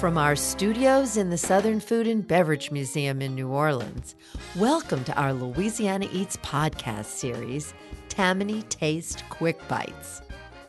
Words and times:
From 0.00 0.18
our 0.18 0.36
studios 0.36 1.16
in 1.16 1.30
the 1.30 1.38
Southern 1.38 1.80
Food 1.80 2.06
and 2.06 2.28
Beverage 2.28 2.70
Museum 2.70 3.22
in 3.22 3.34
New 3.34 3.48
Orleans, 3.48 4.14
welcome 4.54 5.02
to 5.04 5.18
our 5.18 5.32
Louisiana 5.32 6.06
Eats 6.12 6.36
podcast 6.36 7.06
series, 7.06 7.72
Tammany 8.10 8.60
Taste 8.64 9.24
Quick 9.30 9.66
Bites. 9.68 10.20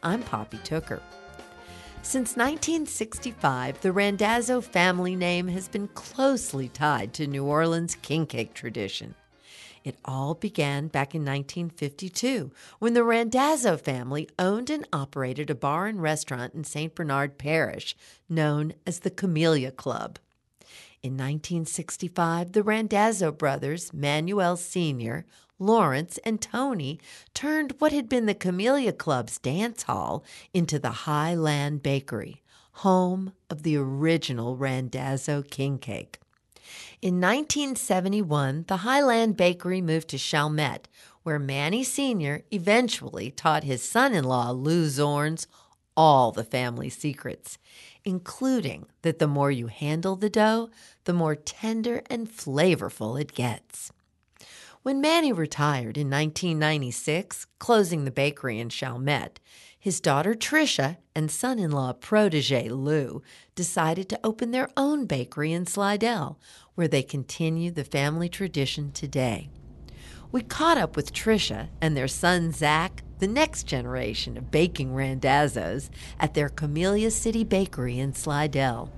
I'm 0.02 0.24
Poppy 0.24 0.60
Tooker. 0.60 1.02
Since 2.04 2.38
1965, 2.38 3.82
the 3.82 3.92
Randazzo 3.92 4.62
family 4.62 5.14
name 5.14 5.50
has 5.50 5.68
been 5.68 5.90
closely 5.90 6.70
tied 6.70 7.14
to 7.16 7.28
New 7.28 7.44
Orleans 7.44 7.96
king 7.96 8.28
cake 8.28 8.54
tradition. 8.54 9.14
It 9.84 9.98
all 10.06 10.34
began 10.34 10.88
back 10.88 11.14
in 11.14 11.22
1952 11.22 12.52
when 12.80 12.94
the 12.94 13.04
Randazzo 13.04 13.78
family 13.78 14.30
owned 14.38 14.70
and 14.70 14.88
operated 14.92 15.50
a 15.50 15.56
bar 15.56 15.88
and 15.88 16.02
restaurant 16.02 16.54
in 16.54 16.64
St. 16.64 16.94
Bernard 16.94 17.38
Parish 17.38 17.96
known 18.28 18.74
as 18.86 19.00
the 19.00 19.10
Camellia 19.10 19.72
Club. 19.72 20.20
In 21.04 21.14
1965, 21.14 22.54
the 22.54 22.64
Randazzo 22.64 23.32
brothers, 23.32 23.94
Manuel 23.94 24.58
Sr., 24.58 25.26
Lawrence, 25.60 26.20
and 26.26 26.42
Tony, 26.42 27.00
turned 27.34 27.74
what 27.80 27.92
had 27.92 28.10
been 28.10 28.26
the 28.26 28.34
Camellia 28.34 28.94
Club's 28.94 29.38
dance 29.40 29.84
hall 29.84 30.24
into 30.54 30.80
the 30.80 30.90
Highland 30.90 31.82
Bakery, 31.82 32.44
home 32.74 33.34
of 33.50 33.64
the 33.64 33.78
original 33.78 34.58
Randazzo 34.58 35.44
king 35.44 35.80
cake. 35.80 36.20
In 37.02 37.16
1971, 37.16 38.66
the 38.68 38.78
Highland 38.78 39.38
Bakery 39.38 39.82
moved 39.82 40.08
to 40.10 40.18
Chalmette, 40.18 40.88
where 41.24 41.40
Manny 41.40 41.84
Sr. 41.84 42.44
eventually 42.52 43.32
taught 43.32 43.64
his 43.64 43.84
son 43.84 44.14
in 44.14 44.24
law, 44.24 44.52
Lou 44.52 44.88
Zorns, 44.88 45.46
all 45.96 46.32
the 46.32 46.44
family 46.44 46.90
secrets, 46.90 47.58
including 48.06 48.86
that 49.02 49.20
the 49.20 49.28
more 49.28 49.52
you 49.52 49.68
handle 49.68 50.16
the 50.16 50.30
dough, 50.30 50.70
the 51.06 51.14
more 51.14 51.36
tender 51.36 52.02
and 52.10 52.30
flavorful 52.30 53.20
it 53.20 53.34
gets. 53.34 53.92
When 54.84 55.02
Manny 55.02 55.34
retired 55.34 55.98
in 55.98 56.10
1996, 56.10 57.46
closing 57.60 58.06
the 58.06 58.12
bakery 58.12 58.60
in 58.60 58.70
Chalmette, 58.70 59.40
his 59.88 60.02
daughter 60.02 60.34
Tricia 60.34 60.98
and 61.16 61.32
son 61.32 61.60
in 61.60 61.72
law 61.72 61.94
protege 61.94 62.68
Lou 62.68 63.22
decided 63.56 64.10
to 64.10 64.20
open 64.22 64.52
their 64.52 64.68
own 64.76 65.06
bakery 65.06 65.54
in 65.54 65.66
Slidell, 65.66 66.38
where 66.76 66.90
they 66.90 67.02
continue 67.02 67.72
the 67.72 67.86
family 67.86 68.28
tradition 68.28 68.92
today. 68.92 69.50
We 70.30 70.42
caught 70.42 70.78
up 70.78 70.98
with 70.98 71.14
Tricia 71.14 71.70
and 71.80 71.96
their 71.96 72.10
son 72.10 72.52
Zach, 72.52 73.02
the 73.20 73.30
next 73.30 73.64
generation 73.64 74.36
of 74.36 74.52
baking 74.52 74.92
randazzos, 74.92 75.90
at 76.20 76.34
their 76.34 76.50
Camellia 76.50 77.10
City 77.10 77.46
Bakery 77.46 77.98
in 77.98 78.14
Slidell. 78.14 78.92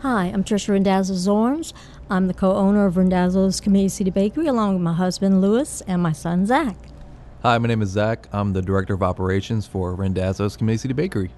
Hi, 0.00 0.28
I'm 0.28 0.44
Tricia 0.44 0.70
Randazzo 0.70 1.12
Zorns. 1.12 1.74
I'm 2.08 2.26
the 2.26 2.32
co 2.32 2.54
owner 2.54 2.86
of 2.86 2.96
Randazzo's 2.96 3.60
Camellia 3.60 3.90
City 3.90 4.10
Bakery 4.10 4.46
along 4.46 4.72
with 4.72 4.82
my 4.82 4.94
husband 4.94 5.42
Louis 5.42 5.82
and 5.82 6.02
my 6.02 6.12
son 6.12 6.46
Zach. 6.46 6.91
Hi, 7.42 7.58
my 7.58 7.66
name 7.66 7.82
is 7.82 7.88
Zach. 7.88 8.28
I'm 8.32 8.52
the 8.52 8.62
Director 8.62 8.94
of 8.94 9.02
Operations 9.02 9.66
for 9.66 9.96
Randazzo's 9.96 10.56
Camellia 10.56 10.78
City 10.78 10.94
Bakery. 10.94 11.32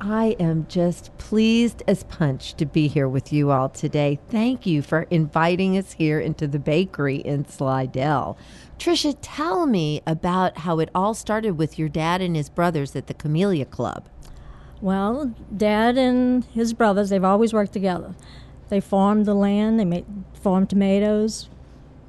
I 0.00 0.34
am 0.40 0.66
just 0.68 1.16
pleased 1.18 1.84
as 1.86 2.02
punch 2.02 2.54
to 2.54 2.66
be 2.66 2.88
here 2.88 3.08
with 3.08 3.32
you 3.32 3.52
all 3.52 3.68
today. 3.68 4.18
Thank 4.28 4.66
you 4.66 4.82
for 4.82 5.02
inviting 5.02 5.78
us 5.78 5.92
here 5.92 6.18
into 6.18 6.48
the 6.48 6.58
bakery 6.58 7.18
in 7.18 7.46
Slidell. 7.46 8.36
Trisha, 8.76 9.16
tell 9.22 9.66
me 9.66 10.02
about 10.04 10.58
how 10.58 10.80
it 10.80 10.90
all 10.96 11.14
started 11.14 11.56
with 11.56 11.78
your 11.78 11.88
dad 11.88 12.20
and 12.20 12.34
his 12.34 12.48
brothers 12.48 12.96
at 12.96 13.06
the 13.06 13.14
Camellia 13.14 13.66
Club. 13.66 14.08
Well, 14.80 15.32
dad 15.56 15.96
and 15.96 16.44
his 16.46 16.72
brothers, 16.72 17.10
they've 17.10 17.22
always 17.22 17.52
worked 17.52 17.72
together. 17.72 18.16
They 18.68 18.80
farmed 18.80 19.26
the 19.26 19.34
land, 19.34 19.78
they 19.78 19.84
made 19.84 20.06
farmed 20.34 20.70
tomatoes, 20.70 21.48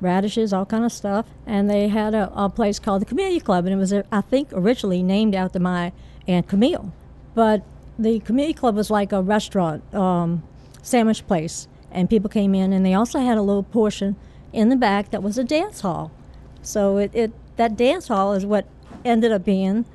radishes, 0.02 0.52
all 0.52 0.66
kind 0.66 0.84
of 0.84 0.92
stuff. 0.92 1.25
And 1.46 1.70
they 1.70 1.88
had 1.88 2.14
a, 2.14 2.31
a 2.36 2.50
place 2.50 2.80
called 2.80 3.02
the 3.02 3.06
Camellia 3.06 3.40
Club, 3.40 3.66
and 3.66 3.74
it 3.74 3.78
was, 3.78 3.94
I 3.94 4.22
think, 4.22 4.50
originally 4.52 5.03
named 5.03 5.36
after 5.36 5.59
my 5.59 5.92
Aunt 6.28 6.48
Camille. 6.48 6.92
But 7.34 7.64
the 7.98 8.20
Camellia 8.20 8.53
Club 8.53 8.75
was 8.75 8.90
like 8.90 9.12
a 9.12 9.22
restaurant, 9.22 9.94
um, 9.94 10.44
sandwich 10.81 11.25
place, 11.28 11.68
and 11.92 12.09
people 12.09 12.30
came 12.30 12.56
in, 12.56 12.74
and 12.74 12.86
they 12.86 12.94
also 12.94 13.20
had 13.20 13.38
a 13.38 13.42
little 13.42 13.64
portion 13.64 14.16
in 14.52 14.70
the 14.70 14.75
back 14.75 15.12
that 15.12 15.24
was 15.24 15.38
a 15.38 15.44
dance 15.44 15.81
hall. 15.81 16.12
So 16.62 16.98
it, 16.98 17.12
it 17.14 17.31
that 17.58 17.75
dance 17.75 18.08
hall 18.08 18.34
is 18.34 18.46
what 18.46 18.66
ended 19.06 19.31
up 19.31 19.46
being 19.46 19.86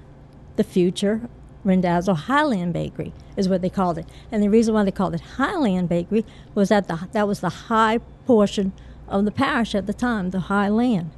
the 0.57 0.65
future 0.65 1.29
Randazzo 1.65 2.15
Highland 2.15 2.73
Bakery 2.73 3.13
is 3.37 3.49
what 3.49 3.61
they 3.61 3.69
called 3.69 3.99
it. 3.99 4.07
And 4.31 4.43
the 4.43 4.49
reason 4.49 4.73
why 4.73 4.85
they 4.85 4.93
called 4.93 5.15
it 5.15 5.21
Highland 5.21 5.89
Bakery 5.89 6.25
was 6.55 6.69
that 6.69 6.87
the, 6.87 7.09
that 7.13 7.27
was 7.27 7.41
the 7.41 7.49
high 7.49 7.99
portion 8.25 8.73
of 9.09 9.25
the 9.25 9.31
parish 9.31 9.75
at 9.75 9.87
the 9.87 9.95
time, 9.95 10.31
the 10.31 10.41
high 10.41 10.69
land. 10.69 11.11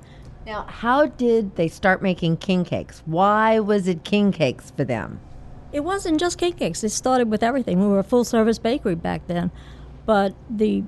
Now, 0.47 0.65
how 0.67 1.07
did 1.07 1.57
they 1.57 1.69
start 1.69 2.03
making 2.03 2.39
king 2.39 2.65
cakes? 2.65 3.03
Why 3.05 3.61
was 3.61 3.87
it 3.87 4.05
king 4.05 4.33
cakes 4.33 4.73
for 4.75 4.85
them? 4.85 5.21
It 5.73 5.81
wasn't 5.81 6.19
just 6.19 6.39
king 6.39 6.55
cakes. 6.55 6.83
It 6.83 6.89
started 6.89 7.31
with 7.31 7.43
everything. 7.43 7.81
We 7.81 7.87
were 7.87 7.99
a 7.99 8.05
full 8.05 8.25
service 8.25 8.59
bakery 8.59 8.95
back 8.95 9.27
then. 9.27 9.51
But 10.07 10.35
the 10.49 10.85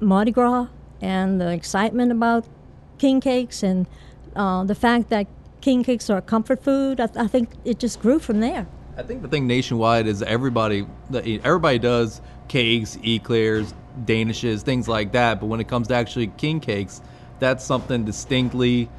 Mardi 0.00 0.30
Gras 0.30 0.68
and 1.00 1.40
the 1.40 1.50
excitement 1.50 2.12
about 2.12 2.44
king 2.98 3.20
cakes 3.20 3.64
and 3.64 3.86
uh, 4.36 4.62
the 4.64 4.76
fact 4.76 5.08
that 5.10 5.26
king 5.60 5.82
cakes 5.82 6.08
are 6.08 6.18
a 6.18 6.22
comfort 6.22 6.62
food, 6.62 7.00
I, 7.00 7.06
th- 7.06 7.16
I 7.16 7.26
think 7.26 7.50
it 7.64 7.80
just 7.80 8.00
grew 8.00 8.20
from 8.20 8.38
there. 8.40 8.68
I 8.98 9.04
think 9.04 9.22
the 9.22 9.28
thing 9.28 9.46
nationwide 9.46 10.08
is 10.08 10.22
everybody 10.22 10.84
everybody 11.14 11.78
does 11.78 12.20
cakes, 12.48 12.98
eclairs, 13.04 13.72
danishes, 14.04 14.62
things 14.62 14.88
like 14.88 15.12
that. 15.12 15.38
But 15.38 15.46
when 15.46 15.60
it 15.60 15.68
comes 15.68 15.86
to 15.88 15.94
actually 15.94 16.26
king 16.36 16.58
cakes, 16.58 17.00
that's 17.38 17.64
something 17.64 18.04
distinctly 18.04 18.90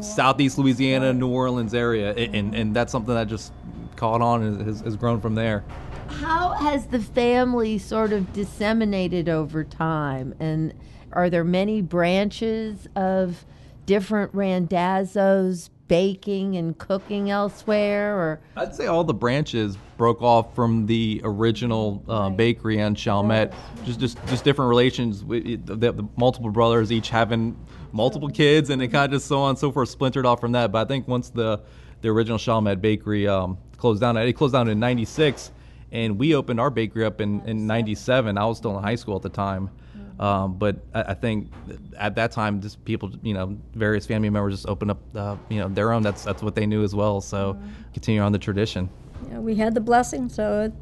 Southeast 0.00 0.58
Louisiana, 0.58 1.14
New 1.14 1.28
Orleans 1.28 1.72
area, 1.72 2.12
and 2.12 2.32
mm-hmm. 2.32 2.54
and 2.54 2.76
that's 2.76 2.92
something 2.92 3.14
that 3.14 3.28
just 3.28 3.52
caught 3.96 4.20
on 4.20 4.42
and 4.42 4.66
has, 4.66 4.80
has 4.82 4.96
grown 4.96 5.22
from 5.22 5.34
there. 5.34 5.64
How 6.08 6.52
has 6.52 6.86
the 6.88 7.00
family 7.00 7.78
sort 7.78 8.12
of 8.12 8.32
disseminated 8.34 9.28
over 9.28 9.64
time, 9.64 10.34
and 10.38 10.74
are 11.12 11.30
there 11.30 11.44
many 11.44 11.80
branches 11.80 12.88
of 12.94 13.46
different 13.86 14.34
randazzos 14.34 15.70
baking 15.88 16.56
and 16.56 16.76
cooking 16.78 17.30
elsewhere 17.30 18.16
or? 18.16 18.40
I'd 18.56 18.74
say 18.74 18.86
all 18.86 19.04
the 19.04 19.14
branches 19.14 19.76
broke 19.96 20.22
off 20.22 20.54
from 20.54 20.86
the 20.86 21.20
original 21.24 22.04
uh, 22.08 22.30
bakery 22.30 22.80
on 22.82 22.94
chalmette. 22.94 23.54
Just 23.84 24.00
just 24.00 24.18
just 24.26 24.44
different 24.44 24.68
relations. 24.68 25.24
The, 25.24 25.56
the, 25.56 26.08
multiple 26.16 26.50
brothers 26.50 26.92
each 26.92 27.10
having 27.10 27.56
multiple 27.92 28.28
kids 28.28 28.70
and 28.70 28.82
it 28.82 28.88
kind 28.88 29.12
of 29.12 29.18
just 29.18 29.26
so 29.26 29.40
on 29.40 29.50
and 29.50 29.58
so 29.58 29.72
forth 29.72 29.88
splintered 29.88 30.26
off 30.26 30.40
from 30.40 30.52
that. 30.52 30.72
But 30.72 30.86
i 30.86 30.88
think 30.88 31.08
once 31.08 31.30
the 31.30 31.62
the 32.02 32.08
original 32.08 32.38
chalmette 32.38 32.80
bakery 32.80 33.26
um, 33.26 33.58
closed 33.76 34.00
down 34.00 34.16
it 34.16 34.32
closed 34.34 34.52
down 34.52 34.68
in 34.68 34.78
96 34.78 35.50
and 35.92 36.18
we 36.18 36.34
opened 36.34 36.60
our 36.60 36.70
bakery 36.70 37.04
up 37.04 37.20
in, 37.20 37.40
in 37.46 37.66
97 37.66 38.36
i 38.36 38.44
was 38.44 38.58
still 38.58 38.76
in 38.76 38.82
high 38.82 38.94
school 38.94 39.16
at 39.16 39.22
the 39.22 39.28
time 39.28 39.70
um, 40.18 40.58
but 40.58 40.76
I, 40.94 41.02
I, 41.02 41.14
think 41.14 41.52
at 41.98 42.14
that 42.14 42.32
time, 42.32 42.60
just 42.62 42.82
people, 42.84 43.12
you 43.22 43.34
know, 43.34 43.58
various 43.74 44.06
family 44.06 44.30
members 44.30 44.54
just 44.54 44.68
opened 44.68 44.92
up, 44.92 45.00
uh, 45.14 45.36
you 45.50 45.58
know, 45.58 45.68
their 45.68 45.92
own. 45.92 46.02
That's 46.02 46.24
that's 46.24 46.42
what 46.42 46.54
they 46.54 46.64
knew 46.64 46.82
as 46.82 46.94
well. 46.94 47.20
So 47.20 47.54
mm-hmm. 47.54 47.66
continue 47.92 48.22
on 48.22 48.32
the 48.32 48.38
tradition. 48.38 48.88
Yeah, 49.28 49.40
we 49.40 49.56
had 49.56 49.74
the 49.74 49.80
blessing, 49.80 50.28
so 50.28 50.62
it, 50.62 50.72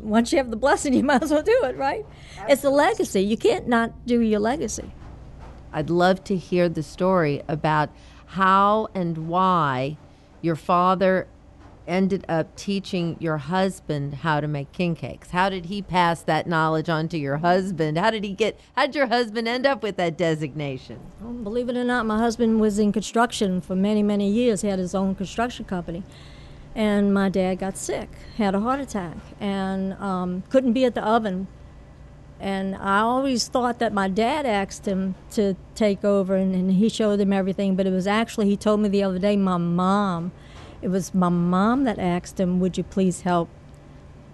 once 0.00 0.32
you 0.32 0.38
have 0.38 0.50
the 0.50 0.56
blessing, 0.56 0.94
you 0.94 1.02
might 1.02 1.22
as 1.22 1.30
well 1.30 1.42
do 1.42 1.60
it, 1.64 1.76
right? 1.76 2.06
Absolutely. 2.30 2.52
It's 2.52 2.64
a 2.64 2.70
legacy. 2.70 3.20
You 3.22 3.36
can't 3.36 3.66
not 3.66 4.06
do 4.06 4.20
your 4.20 4.40
legacy. 4.40 4.92
I'd 5.72 5.90
love 5.90 6.24
to 6.24 6.36
hear 6.36 6.68
the 6.68 6.82
story 6.82 7.42
about 7.48 7.90
how 8.26 8.88
and 8.94 9.28
why 9.28 9.98
your 10.40 10.56
father 10.56 11.26
ended 11.88 12.24
up 12.28 12.54
teaching 12.54 13.16
your 13.18 13.38
husband 13.38 14.14
how 14.16 14.40
to 14.40 14.46
make 14.46 14.70
king 14.72 14.94
cakes? 14.94 15.30
How 15.30 15.48
did 15.48 15.66
he 15.66 15.82
pass 15.82 16.22
that 16.22 16.46
knowledge 16.46 16.88
on 16.88 17.08
to 17.08 17.18
your 17.18 17.38
husband? 17.38 17.98
How 17.98 18.10
did 18.10 18.22
he 18.22 18.32
get 18.32 18.60
how 18.76 18.86
did 18.86 18.94
your 18.94 19.06
husband 19.06 19.48
end 19.48 19.66
up 19.66 19.82
with 19.82 19.96
that 19.96 20.16
designation? 20.16 21.00
Well, 21.20 21.32
believe 21.32 21.68
it 21.68 21.76
or 21.76 21.84
not, 21.84 22.06
my 22.06 22.18
husband 22.18 22.60
was 22.60 22.78
in 22.78 22.92
construction 22.92 23.60
for 23.60 23.74
many, 23.74 24.02
many 24.02 24.30
years. 24.30 24.60
He 24.60 24.68
had 24.68 24.78
his 24.78 24.94
own 24.94 25.14
construction 25.14 25.64
company. 25.64 26.04
And 26.74 27.12
my 27.12 27.28
dad 27.28 27.56
got 27.56 27.76
sick, 27.76 28.08
had 28.36 28.54
a 28.54 28.60
heart 28.60 28.78
attack, 28.78 29.16
and 29.40 29.94
um, 29.94 30.44
couldn't 30.48 30.74
be 30.74 30.84
at 30.84 30.94
the 30.94 31.04
oven. 31.04 31.48
And 32.38 32.76
I 32.76 33.00
always 33.00 33.48
thought 33.48 33.80
that 33.80 33.92
my 33.92 34.06
dad 34.08 34.46
asked 34.46 34.86
him 34.86 35.16
to 35.32 35.56
take 35.74 36.04
over 36.04 36.36
and, 36.36 36.54
and 36.54 36.70
he 36.70 36.88
showed 36.88 37.18
him 37.18 37.32
everything, 37.32 37.74
but 37.74 37.86
it 37.86 37.90
was 37.90 38.06
actually, 38.06 38.48
he 38.48 38.56
told 38.56 38.78
me 38.78 38.88
the 38.88 39.02
other 39.02 39.18
day, 39.18 39.36
my 39.36 39.56
mom 39.56 40.30
it 40.80 40.88
was 40.88 41.14
my 41.14 41.28
mom 41.28 41.84
that 41.84 41.98
asked 41.98 42.38
him, 42.38 42.60
Would 42.60 42.78
you 42.78 42.84
please 42.84 43.22
help 43.22 43.48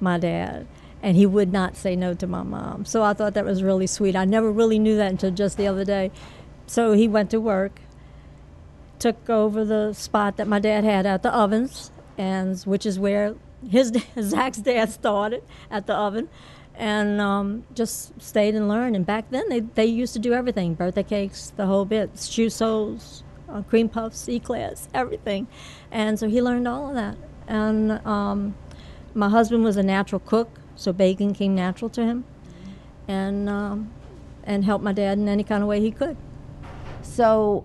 my 0.00 0.18
dad? 0.18 0.66
And 1.02 1.16
he 1.16 1.26
would 1.26 1.52
not 1.52 1.76
say 1.76 1.96
no 1.96 2.14
to 2.14 2.26
my 2.26 2.42
mom. 2.42 2.84
So 2.84 3.02
I 3.02 3.12
thought 3.12 3.34
that 3.34 3.44
was 3.44 3.62
really 3.62 3.86
sweet. 3.86 4.16
I 4.16 4.24
never 4.24 4.50
really 4.50 4.78
knew 4.78 4.96
that 4.96 5.10
until 5.10 5.30
just 5.30 5.56
the 5.56 5.66
other 5.66 5.84
day. 5.84 6.10
So 6.66 6.92
he 6.92 7.08
went 7.08 7.30
to 7.30 7.40
work, 7.40 7.80
took 8.98 9.28
over 9.28 9.64
the 9.64 9.92
spot 9.92 10.38
that 10.38 10.48
my 10.48 10.58
dad 10.58 10.84
had 10.84 11.04
at 11.04 11.22
the 11.22 11.34
ovens, 11.34 11.90
and 12.16 12.58
which 12.62 12.86
is 12.86 12.98
where 12.98 13.34
his 13.68 13.92
Zach's 14.20 14.58
dad 14.58 14.90
started 14.90 15.42
at 15.70 15.86
the 15.86 15.94
oven. 15.94 16.28
and 16.76 17.20
um, 17.20 17.64
just 17.74 18.20
stayed 18.20 18.54
and 18.54 18.68
learned. 18.68 18.96
And 18.96 19.06
back 19.06 19.30
then, 19.30 19.48
they, 19.48 19.60
they 19.60 19.86
used 19.86 20.12
to 20.14 20.18
do 20.18 20.32
everything 20.32 20.74
birthday 20.74 21.02
cakes, 21.04 21.52
the 21.56 21.66
whole 21.66 21.84
bit, 21.84 22.18
shoe 22.18 22.50
soles, 22.50 23.22
uh, 23.54 23.62
cream 23.62 23.88
puffs, 23.88 24.28
eclairs, 24.28 24.88
everything. 24.92 25.46
And 25.90 26.18
so 26.18 26.28
he 26.28 26.42
learned 26.42 26.68
all 26.68 26.88
of 26.88 26.94
that. 26.96 27.16
And 27.46 27.92
um, 28.06 28.54
my 29.14 29.28
husband 29.28 29.64
was 29.64 29.76
a 29.76 29.82
natural 29.82 30.18
cook, 30.18 30.58
so 30.76 30.92
baking 30.92 31.34
came 31.34 31.54
natural 31.54 31.88
to 31.90 32.04
him. 32.04 32.24
And, 33.06 33.48
um, 33.48 33.92
and 34.42 34.64
helped 34.64 34.84
my 34.84 34.92
dad 34.92 35.18
in 35.18 35.28
any 35.28 35.44
kind 35.44 35.62
of 35.62 35.68
way 35.68 35.80
he 35.80 35.90
could. 35.90 36.16
So, 37.02 37.64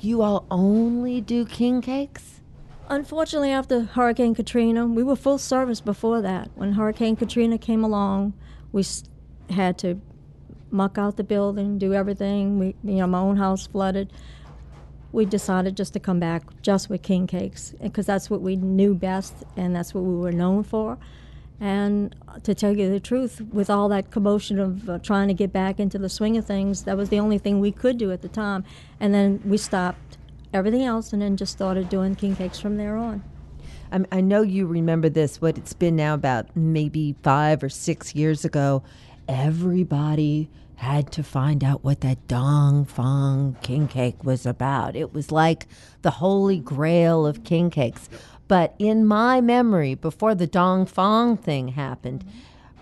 you 0.00 0.22
all 0.22 0.46
only 0.50 1.20
do 1.20 1.44
king 1.44 1.82
cakes? 1.82 2.40
Unfortunately, 2.88 3.50
after 3.50 3.82
Hurricane 3.82 4.34
Katrina, 4.34 4.86
we 4.86 5.02
were 5.02 5.16
full 5.16 5.38
service 5.38 5.80
before 5.80 6.20
that. 6.22 6.50
When 6.54 6.72
Hurricane 6.72 7.14
Katrina 7.14 7.58
came 7.58 7.84
along, 7.84 8.32
we 8.72 8.84
had 9.50 9.78
to 9.78 10.00
muck 10.70 10.98
out 10.98 11.16
the 11.16 11.24
building, 11.24 11.78
do 11.78 11.94
everything. 11.94 12.58
We, 12.58 12.74
you 12.82 12.98
know, 12.98 13.06
my 13.06 13.18
own 13.18 13.36
house 13.36 13.66
flooded. 13.66 14.12
We 15.12 15.24
decided 15.24 15.76
just 15.76 15.92
to 15.94 16.00
come 16.00 16.20
back 16.20 16.42
just 16.62 16.88
with 16.88 17.02
king 17.02 17.26
cakes 17.26 17.74
because 17.82 18.06
that's 18.06 18.30
what 18.30 18.40
we 18.40 18.56
knew 18.56 18.94
best 18.94 19.34
and 19.56 19.74
that's 19.74 19.92
what 19.92 20.04
we 20.04 20.14
were 20.14 20.32
known 20.32 20.62
for. 20.62 20.98
And 21.60 22.16
to 22.42 22.54
tell 22.54 22.74
you 22.74 22.90
the 22.90 23.00
truth, 23.00 23.42
with 23.52 23.68
all 23.68 23.90
that 23.90 24.10
commotion 24.10 24.58
of 24.58 24.88
uh, 24.88 24.98
trying 24.98 25.28
to 25.28 25.34
get 25.34 25.52
back 25.52 25.78
into 25.78 25.98
the 25.98 26.08
swing 26.08 26.38
of 26.38 26.46
things, 26.46 26.84
that 26.84 26.96
was 26.96 27.10
the 27.10 27.20
only 27.20 27.36
thing 27.36 27.60
we 27.60 27.70
could 27.70 27.98
do 27.98 28.10
at 28.12 28.22
the 28.22 28.28
time. 28.28 28.64
And 28.98 29.12
then 29.12 29.42
we 29.44 29.58
stopped 29.58 30.16
everything 30.54 30.84
else 30.84 31.12
and 31.12 31.20
then 31.20 31.36
just 31.36 31.52
started 31.52 31.90
doing 31.90 32.14
king 32.14 32.34
cakes 32.34 32.58
from 32.58 32.78
there 32.78 32.96
on. 32.96 33.22
I, 33.92 34.04
I 34.10 34.20
know 34.22 34.40
you 34.40 34.66
remember 34.66 35.10
this, 35.10 35.40
what 35.40 35.58
it's 35.58 35.74
been 35.74 35.96
now 35.96 36.14
about 36.14 36.56
maybe 36.56 37.14
five 37.22 37.62
or 37.62 37.68
six 37.68 38.14
years 38.14 38.46
ago. 38.46 38.82
Everybody 39.28 40.48
had 40.80 41.12
to 41.12 41.22
find 41.22 41.62
out 41.62 41.84
what 41.84 42.00
that 42.00 42.26
Dong 42.26 42.86
Phuong 42.86 43.60
king 43.60 43.86
cake 43.86 44.24
was 44.24 44.46
about. 44.46 44.96
It 44.96 45.12
was 45.12 45.30
like 45.30 45.66
the 46.00 46.10
holy 46.10 46.58
grail 46.58 47.26
of 47.26 47.44
king 47.44 47.68
cakes. 47.68 48.08
But 48.48 48.74
in 48.78 49.04
my 49.04 49.42
memory, 49.42 49.94
before 49.94 50.34
the 50.34 50.46
Dong 50.46 50.86
Phuong 50.86 51.38
thing 51.38 51.68
happened, 51.68 52.24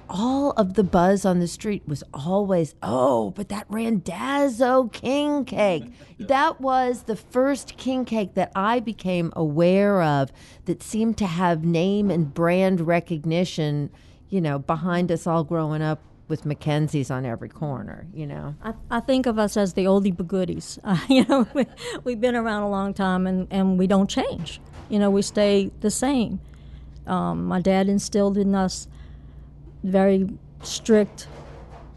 all 0.08 0.52
of 0.52 0.74
the 0.74 0.84
buzz 0.84 1.24
on 1.24 1.40
the 1.40 1.48
street 1.48 1.82
was 1.88 2.04
always, 2.14 2.76
oh, 2.84 3.30
but 3.30 3.48
that 3.48 3.66
Randazzo 3.68 4.84
king 4.88 5.44
cake. 5.44 5.92
That 6.20 6.60
was 6.60 7.04
the 7.04 7.14
first 7.14 7.76
king 7.76 8.04
cake 8.04 8.34
that 8.34 8.50
I 8.54 8.80
became 8.80 9.32
aware 9.36 10.02
of 10.02 10.32
that 10.64 10.82
seemed 10.82 11.16
to 11.18 11.26
have 11.26 11.64
name 11.64 12.10
and 12.10 12.34
brand 12.34 12.80
recognition, 12.80 13.90
you 14.28 14.40
know, 14.40 14.58
behind 14.58 15.12
us 15.12 15.28
all 15.28 15.44
growing 15.44 15.80
up 15.80 16.02
with 16.28 16.44
McKenzie's 16.44 17.10
on 17.10 17.24
every 17.24 17.48
corner, 17.48 18.06
you 18.12 18.26
know. 18.26 18.54
I, 18.62 18.74
I 18.90 19.00
think 19.00 19.26
of 19.26 19.38
us 19.38 19.56
as 19.56 19.72
the 19.72 19.86
oldie 19.86 20.16
but 20.16 20.28
goodies. 20.28 20.78
Uh, 20.84 20.98
you 21.08 21.24
know, 21.24 21.46
we, 21.54 21.66
we've 22.04 22.20
been 22.20 22.36
around 22.36 22.62
a 22.62 22.68
long 22.70 22.94
time 22.94 23.26
and, 23.26 23.48
and 23.50 23.78
we 23.78 23.86
don't 23.86 24.08
change 24.08 24.60
you 24.88 24.98
know, 24.98 25.10
we 25.10 25.22
stay 25.22 25.70
the 25.80 25.90
same. 25.90 26.40
Um, 27.06 27.46
my 27.46 27.60
dad 27.60 27.88
instilled 27.88 28.36
in 28.36 28.54
us 28.54 28.88
very 29.82 30.28
strict 30.62 31.28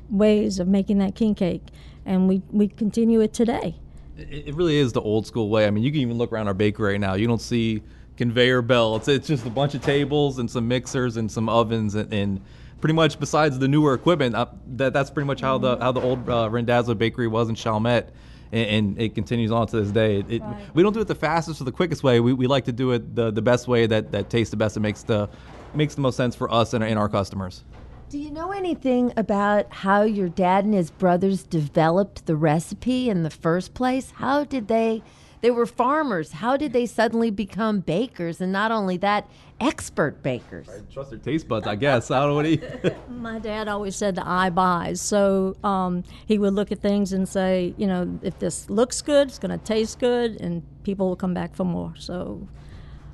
ways 0.10 0.60
of 0.60 0.68
making 0.68 1.00
that 1.00 1.16
king 1.16 1.36
cake, 1.36 1.64
and 2.06 2.28
we, 2.28 2.42
we 2.52 2.68
continue 2.68 3.22
it 3.22 3.34
today. 3.34 3.76
It 4.18 4.54
really 4.56 4.78
is 4.78 4.94
the 4.94 5.02
old 5.02 5.26
school 5.26 5.50
way. 5.50 5.66
I 5.66 5.72
mean, 5.72 5.84
you 5.84 5.92
can 5.92 6.02
even 6.02 6.18
look 6.18 6.32
around 6.32 6.48
our 6.48 6.54
bakery 6.54 6.94
right 6.94 7.00
now. 7.00 7.16
You 7.16 7.28
don't 7.28 7.42
see 7.42 7.82
conveyor 8.18 8.62
belts. 8.62 9.08
It's 9.08 9.28
just 9.28 9.46
a 9.46 9.50
bunch 9.50 9.74
of 9.74 9.82
tables 9.82 10.38
and 10.38 10.50
some 10.50 10.68
mixers 10.68 11.18
and 11.18 11.32
some 11.32 11.50
ovens 11.50 11.96
and, 11.96 12.14
and 12.14 12.42
pretty 12.82 12.94
much 12.94 13.20
besides 13.20 13.60
the 13.60 13.68
newer 13.68 13.94
equipment, 13.94 14.36
uh, 14.36 14.48
that 14.68 14.92
that's 14.92 15.10
pretty 15.10 15.28
much 15.28 15.40
how 15.40 15.58
the 15.58 15.78
how 15.78 15.92
the 15.92 16.02
old 16.02 16.28
uh, 16.30 16.50
Randazzo 16.50 16.94
bakery 16.96 17.28
was 17.28 17.48
in 17.48 17.56
Chalmette 17.56 18.10
and, 18.52 18.70
and 18.70 19.02
it 19.02 19.16
continues 19.16 19.52
on 19.52 19.68
to 19.68 19.82
this 19.82 19.92
day. 19.92 20.24
It, 20.28 20.42
right. 20.42 20.76
We 20.76 20.84
don't 20.84 20.94
do 20.94 21.00
it 21.00 21.08
the 21.08 21.16
fastest 21.16 21.62
or 21.62 21.64
the 21.64 21.72
quickest 21.72 22.04
way. 22.04 22.20
We, 22.20 22.34
we 22.34 22.48
like 22.48 22.66
to 22.66 22.72
do 22.72 22.92
it 22.92 23.16
the, 23.16 23.32
the 23.32 23.42
best 23.42 23.68
way 23.68 23.86
that, 23.88 24.12
that 24.12 24.30
tastes 24.30 24.52
the 24.52 24.58
best 24.58 24.76
and 24.76 24.84
makes 24.84 25.04
the 25.04 25.30
makes 25.74 25.96
the 25.96 26.02
most 26.02 26.18
sense 26.18 26.36
for 26.36 26.52
us 26.52 26.74
and, 26.74 26.84
and 26.84 27.00
our 27.00 27.08
customers. 27.08 27.64
Do 28.10 28.18
you 28.18 28.30
know 28.30 28.52
anything 28.52 29.14
about 29.16 29.72
how 29.72 30.02
your 30.02 30.28
dad 30.28 30.66
and 30.66 30.74
his 30.74 30.92
brothers 30.92 31.44
developed 31.44 32.26
the 32.26 32.36
recipe 32.36 33.10
in 33.10 33.24
the 33.24 33.30
first 33.30 33.74
place? 33.74 34.12
How 34.12 34.44
did 34.44 34.68
they? 34.68 35.02
They 35.42 35.50
were 35.50 35.66
farmers. 35.66 36.34
How 36.34 36.56
did 36.56 36.72
they 36.72 36.86
suddenly 36.86 37.32
become 37.32 37.80
bakers? 37.80 38.42
And 38.42 38.52
not 38.52 38.72
only 38.72 38.98
that, 38.98 39.28
expert 39.60 40.22
bakers. 40.22 40.70
I 40.70 40.82
trust 40.94 41.10
their 41.10 41.20
taste 41.20 41.48
buds, 41.48 41.66
I 41.66 41.76
guess. 41.76 42.12
I 42.12 42.20
don't 42.20 42.30
know 42.30 42.36
what 42.36 42.46
he. 42.46 42.62
My 43.10 43.40
dad 43.40 43.68
always 43.68 43.96
said 43.96 44.16
the 44.16 44.28
eye 44.28 44.52
buys. 44.52 45.02
So 45.02 45.56
um, 45.64 46.04
he 46.28 46.38
would 46.38 46.54
look 46.54 46.72
at 46.72 46.80
things 46.80 47.12
and 47.12 47.28
say, 47.28 47.74
you 47.78 47.88
know, 47.88 48.20
if 48.22 48.38
this 48.38 48.70
looks 48.70 49.02
good, 49.02 49.30
it's 49.30 49.40
going 49.40 49.58
to 49.58 49.64
taste 49.66 50.00
good, 50.00 50.40
and 50.40 50.64
people 50.84 51.10
will 51.10 51.16
come 51.16 51.34
back 51.34 51.56
for 51.56 51.64
more. 51.64 51.94
So 51.98 52.48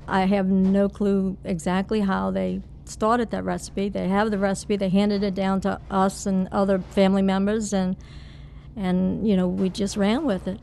I 0.06 0.26
have 0.26 0.46
no 0.46 0.88
clue 0.90 1.38
exactly 1.44 2.00
how 2.00 2.30
they 2.30 2.60
started 2.84 3.30
that 3.30 3.44
recipe. 3.44 3.88
They 3.88 4.08
have 4.08 4.30
the 4.30 4.38
recipe. 4.38 4.76
They 4.76 4.90
handed 4.90 5.22
it 5.22 5.34
down 5.34 5.62
to 5.62 5.80
us 5.90 6.26
and 6.26 6.48
other 6.52 6.78
family 6.78 7.22
members, 7.22 7.72
and 7.72 7.96
and 8.76 9.26
you 9.26 9.36
know 9.36 9.48
we 9.48 9.70
just 9.70 9.96
ran 9.96 10.24
with 10.24 10.46
it. 10.46 10.60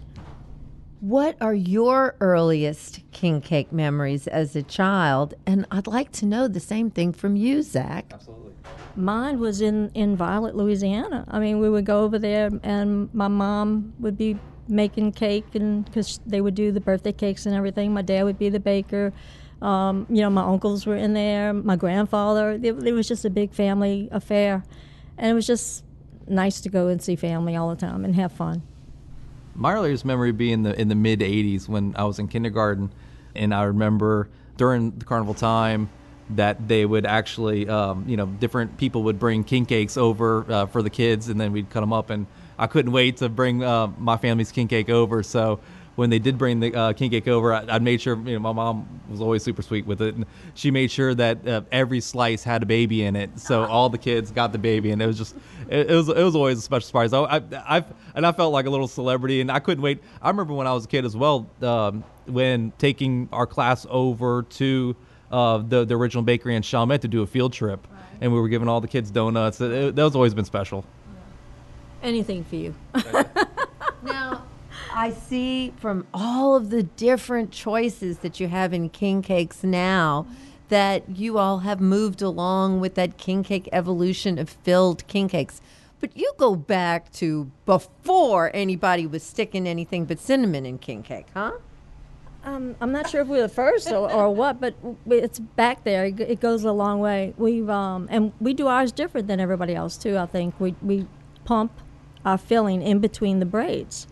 What 1.01 1.35
are 1.41 1.53
your 1.53 2.15
earliest 2.21 3.01
king 3.11 3.41
cake 3.41 3.71
memories 3.73 4.27
as 4.27 4.55
a 4.55 4.63
child? 4.63 5.33
And 5.45 5.65
I'd 5.69 5.87
like 5.87 6.11
to 6.13 6.25
know 6.25 6.47
the 6.47 6.61
same 6.61 6.89
thing 6.89 7.11
from 7.11 7.35
you, 7.35 7.61
Zach. 7.61 8.05
Absolutely. 8.13 8.53
Mine 8.95 9.39
was 9.39 9.59
in, 9.59 9.91
in 9.93 10.15
Violet, 10.15 10.55
Louisiana. 10.55 11.25
I 11.27 11.39
mean, 11.39 11.59
we 11.59 11.69
would 11.69 11.85
go 11.85 12.03
over 12.03 12.17
there, 12.17 12.49
and 12.63 13.13
my 13.13 13.27
mom 13.27 13.93
would 13.99 14.17
be 14.17 14.39
making 14.69 15.11
cake, 15.11 15.53
and 15.53 15.83
because 15.83 16.21
they 16.25 16.39
would 16.39 16.55
do 16.55 16.71
the 16.71 16.79
birthday 16.79 17.11
cakes 17.11 17.45
and 17.45 17.53
everything. 17.53 17.93
My 17.93 18.01
dad 18.01 18.23
would 18.23 18.39
be 18.39 18.47
the 18.47 18.61
baker. 18.61 19.11
Um, 19.61 20.07
you 20.09 20.21
know, 20.21 20.29
my 20.29 20.43
uncles 20.43 20.85
were 20.85 20.95
in 20.95 21.13
there, 21.13 21.51
my 21.53 21.75
grandfather. 21.75 22.51
It, 22.51 22.63
it 22.63 22.93
was 22.93 23.07
just 23.07 23.25
a 23.25 23.29
big 23.29 23.53
family 23.53 24.07
affair, 24.13 24.63
and 25.17 25.29
it 25.29 25.33
was 25.33 25.45
just 25.45 25.83
nice 26.27 26.61
to 26.61 26.69
go 26.69 26.87
and 26.87 27.01
see 27.01 27.17
family 27.17 27.55
all 27.57 27.69
the 27.69 27.75
time 27.75 28.05
and 28.05 28.15
have 28.15 28.31
fun 28.31 28.63
my 29.55 29.73
earliest 29.73 30.05
memory 30.05 30.31
being 30.31 30.53
in 30.53 30.63
the 30.63 30.79
in 30.79 30.87
the 30.87 30.95
mid 30.95 31.21
'80s 31.21 31.67
when 31.67 31.95
I 31.97 32.03
was 32.03 32.19
in 32.19 32.27
kindergarten, 32.27 32.91
and 33.35 33.53
I 33.53 33.63
remember 33.63 34.29
during 34.57 34.91
the 34.91 35.05
carnival 35.05 35.33
time 35.33 35.89
that 36.31 36.67
they 36.67 36.85
would 36.85 37.05
actually, 37.05 37.69
um, 37.69 38.05
you 38.07 38.17
know, 38.17 38.25
different 38.25 38.77
people 38.77 39.03
would 39.03 39.19
bring 39.19 39.43
king 39.43 39.65
cakes 39.65 39.97
over 39.97 40.45
uh, 40.51 40.65
for 40.65 40.81
the 40.81 40.89
kids, 40.89 41.29
and 41.29 41.39
then 41.39 41.51
we'd 41.51 41.69
cut 41.69 41.81
them 41.81 41.93
up. 41.93 42.09
And 42.09 42.25
I 42.57 42.67
couldn't 42.67 42.91
wait 42.91 43.17
to 43.17 43.29
bring 43.29 43.63
uh, 43.63 43.87
my 43.97 44.17
family's 44.17 44.51
king 44.51 44.67
cake 44.67 44.89
over. 44.89 45.23
So 45.23 45.59
when 45.95 46.09
they 46.09 46.19
did 46.19 46.37
bring 46.37 46.59
the 46.59 46.73
uh, 46.75 46.93
king 46.93 47.09
cake 47.09 47.27
over, 47.27 47.53
I, 47.53 47.65
I, 47.69 47.79
made 47.79 48.01
sure. 48.01 48.15
You 48.17 48.33
know, 48.33 48.39
my 48.39 48.51
mom 48.51 48.87
was 49.09 49.21
always 49.21 49.43
super 49.43 49.61
sweet 49.61 49.85
with 49.85 50.01
it, 50.01 50.15
and 50.15 50.25
she 50.53 50.71
made 50.71 50.91
sure 50.91 51.15
that 51.15 51.47
uh, 51.47 51.61
every 51.71 52.01
slice 52.01 52.43
had 52.43 52.63
a 52.63 52.65
baby 52.65 53.03
in 53.03 53.15
it, 53.15 53.39
so 53.39 53.63
all 53.65 53.89
the 53.89 53.97
kids 53.97 54.31
got 54.31 54.51
the 54.51 54.57
baby, 54.57 54.91
and 54.91 55.01
it 55.01 55.07
was 55.07 55.17
just, 55.17 55.35
it, 55.69 55.89
it 55.89 55.95
was, 55.95 56.09
it 56.09 56.23
was 56.23 56.35
always 56.35 56.59
a 56.59 56.61
special 56.61 56.85
surprise. 56.85 57.13
I, 57.13 57.41
I, 57.67 57.75
have 57.75 57.93
and 58.13 58.25
I 58.25 58.31
felt 58.31 58.51
like 58.51 58.65
a 58.65 58.69
little 58.69 58.87
celebrity, 58.87 59.41
and 59.41 59.51
I 59.51 59.59
couldn't 59.59 59.81
wait. 59.81 60.03
I 60.21 60.29
remember 60.29 60.53
when 60.53 60.67
I 60.67 60.73
was 60.73 60.85
a 60.85 60.87
kid 60.87 61.05
as 61.05 61.15
well, 61.15 61.49
um, 61.61 62.03
when 62.25 62.73
taking 62.77 63.29
our 63.31 63.47
class 63.47 63.85
over 63.89 64.43
to 64.43 64.95
uh, 65.31 65.57
the 65.59 65.85
the 65.85 65.95
original 65.95 66.23
bakery 66.23 66.55
in 66.55 66.61
Chalmette 66.61 67.01
to 67.01 67.07
do 67.07 67.21
a 67.21 67.27
field 67.27 67.53
trip, 67.53 67.87
right. 67.89 68.01
and 68.21 68.33
we 68.33 68.39
were 68.39 68.49
giving 68.49 68.67
all 68.67 68.81
the 68.81 68.87
kids 68.87 69.11
donuts. 69.11 69.61
It, 69.61 69.71
it, 69.71 69.95
that 69.95 70.03
was 70.03 70.15
always 70.15 70.33
been 70.33 70.45
special. 70.45 70.85
Anything 72.03 72.43
for 72.43 72.55
you. 72.57 72.75
now 74.03 74.44
I 74.95 75.11
see 75.11 75.73
from 75.75 76.07
all 76.13 76.55
of 76.55 76.69
the 76.69 76.83
different 76.83 77.51
choices 77.51 78.19
that 78.19 78.39
you 78.39 78.47
have 78.47 78.71
in 78.71 78.87
king 78.87 79.21
cakes 79.21 79.61
now 79.61 80.25
that 80.69 81.17
you 81.17 81.37
all 81.37 81.59
have 81.59 81.81
moved 81.81 82.21
along 82.21 82.79
with 82.79 82.95
that 82.95 83.17
king 83.17 83.43
cake 83.43 83.67
evolution 83.73 84.39
of 84.39 84.49
filled 84.49 85.05
king 85.07 85.27
cakes. 85.27 85.59
But 85.99 86.15
you 86.15 86.31
go 86.37 86.55
back 86.55 87.11
to 87.13 87.51
before 87.65 88.51
anybody 88.53 89.05
was 89.05 89.21
sticking 89.21 89.67
anything 89.67 90.05
but 90.05 90.17
cinnamon 90.17 90.65
in 90.65 90.77
king 90.77 91.03
cake, 91.03 91.27
huh? 91.33 91.51
Um, 92.45 92.77
I'm 92.79 92.93
not 92.93 93.09
sure 93.09 93.21
if 93.21 93.27
we 93.27 93.35
were 93.35 93.43
the 93.43 93.49
first 93.49 93.91
or, 93.91 94.09
or 94.09 94.33
what, 94.33 94.61
but 94.61 94.75
it's 95.07 95.39
back 95.39 95.83
there. 95.83 96.05
It, 96.05 96.21
it 96.21 96.39
goes 96.39 96.63
a 96.63 96.71
long 96.71 96.99
way. 97.01 97.33
We've 97.37 97.69
um, 97.69 98.07
and 98.09 98.31
we 98.39 98.53
do 98.53 98.67
ours 98.67 98.93
different 98.93 99.27
than 99.27 99.41
everybody 99.41 99.75
else 99.75 99.97
too. 99.97 100.17
I 100.17 100.25
think 100.25 100.57
we 100.57 100.73
we 100.81 101.05
pump 101.43 101.73
our 102.23 102.37
filling 102.37 102.81
in 102.81 102.99
between 102.99 103.39
the 103.39 103.45
braids 103.45 104.07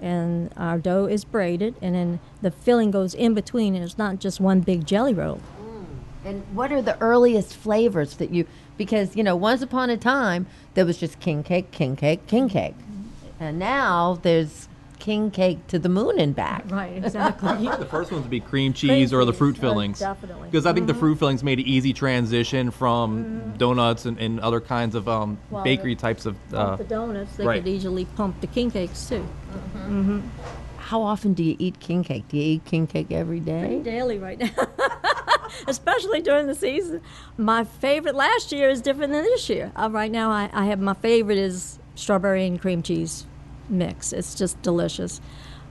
and 0.00 0.52
our 0.56 0.78
dough 0.78 1.06
is 1.06 1.24
braided, 1.24 1.74
and 1.82 1.94
then 1.94 2.20
the 2.42 2.50
filling 2.50 2.90
goes 2.90 3.14
in 3.14 3.34
between, 3.34 3.74
and 3.74 3.84
it's 3.84 3.98
not 3.98 4.18
just 4.18 4.40
one 4.40 4.60
big 4.60 4.86
jelly 4.86 5.14
roll. 5.14 5.40
Mm. 5.60 5.84
And 6.24 6.42
what 6.52 6.72
are 6.72 6.82
the 6.82 6.98
earliest 7.00 7.54
flavors 7.54 8.16
that 8.16 8.30
you? 8.30 8.46
Because 8.76 9.16
you 9.16 9.22
know, 9.22 9.36
once 9.36 9.62
upon 9.62 9.90
a 9.90 9.96
time 9.96 10.46
there 10.74 10.84
was 10.84 10.98
just 10.98 11.20
king 11.20 11.42
cake, 11.42 11.70
king 11.70 11.96
cake, 11.96 12.26
king 12.26 12.48
cake, 12.48 12.76
mm-hmm. 12.78 13.42
and 13.42 13.58
now 13.58 14.18
there's 14.22 14.68
king 14.98 15.30
cake 15.30 15.66
to 15.68 15.78
the 15.78 15.88
moon 15.88 16.18
and 16.18 16.34
back. 16.34 16.64
Right, 16.78 17.02
exactly. 17.02 17.66
The 17.66 17.86
first 17.86 18.12
ones 18.12 18.22
would 18.22 18.30
be 18.30 18.40
cream 18.40 18.72
cheese 18.72 19.12
or 19.12 19.24
the 19.24 19.32
cheese, 19.32 19.38
fruit 19.38 19.56
uh, 19.56 19.60
fillings. 19.60 19.98
definitely. 19.98 20.48
Because 20.48 20.66
I 20.66 20.72
think 20.72 20.86
the 20.86 20.94
fruit 20.94 21.18
fillings 21.18 21.42
made 21.42 21.58
an 21.58 21.66
easy 21.66 21.92
transition 21.92 22.70
from 22.70 23.54
donuts 23.56 24.04
and, 24.04 24.18
and 24.18 24.38
other 24.40 24.60
kinds 24.60 24.94
of 24.94 25.08
um, 25.08 25.38
Well, 25.50 25.64
bakery 25.64 25.96
types 25.96 26.26
of. 26.26 26.36
Uh, 26.52 26.76
the 26.76 26.84
donuts, 26.84 27.36
they 27.36 27.46
right. 27.46 27.62
could 27.62 27.68
easily 27.68 28.04
pump 28.04 28.40
the 28.40 28.46
king 28.46 28.70
cakes 28.70 29.08
too. 29.08 29.26
How 30.76 31.02
often 31.02 31.34
do 31.34 31.42
you 31.42 31.56
eat 31.58 31.80
king 31.80 32.02
cake? 32.02 32.28
Do 32.28 32.36
you 32.36 32.54
eat 32.54 32.64
king 32.64 32.86
cake 32.86 33.10
every 33.10 33.40
day? 33.40 33.80
Daily 33.82 34.18
right 34.18 34.38
now. 34.38 34.50
Especially 35.66 36.22
during 36.22 36.46
the 36.46 36.54
season. 36.54 37.02
My 37.36 37.64
favorite 37.64 38.14
last 38.14 38.52
year 38.52 38.70
is 38.70 38.80
different 38.80 39.12
than 39.12 39.22
this 39.22 39.48
year. 39.48 39.72
Uh, 39.76 39.90
right 39.90 40.10
now, 40.10 40.30
I, 40.30 40.50
I 40.52 40.66
have 40.66 40.80
my 40.80 40.94
favorite 40.94 41.38
is 41.38 41.78
strawberry 41.94 42.46
and 42.46 42.60
cream 42.60 42.82
cheese 42.82 43.26
mix. 43.68 44.12
It's 44.12 44.34
just 44.34 44.60
delicious. 44.62 45.20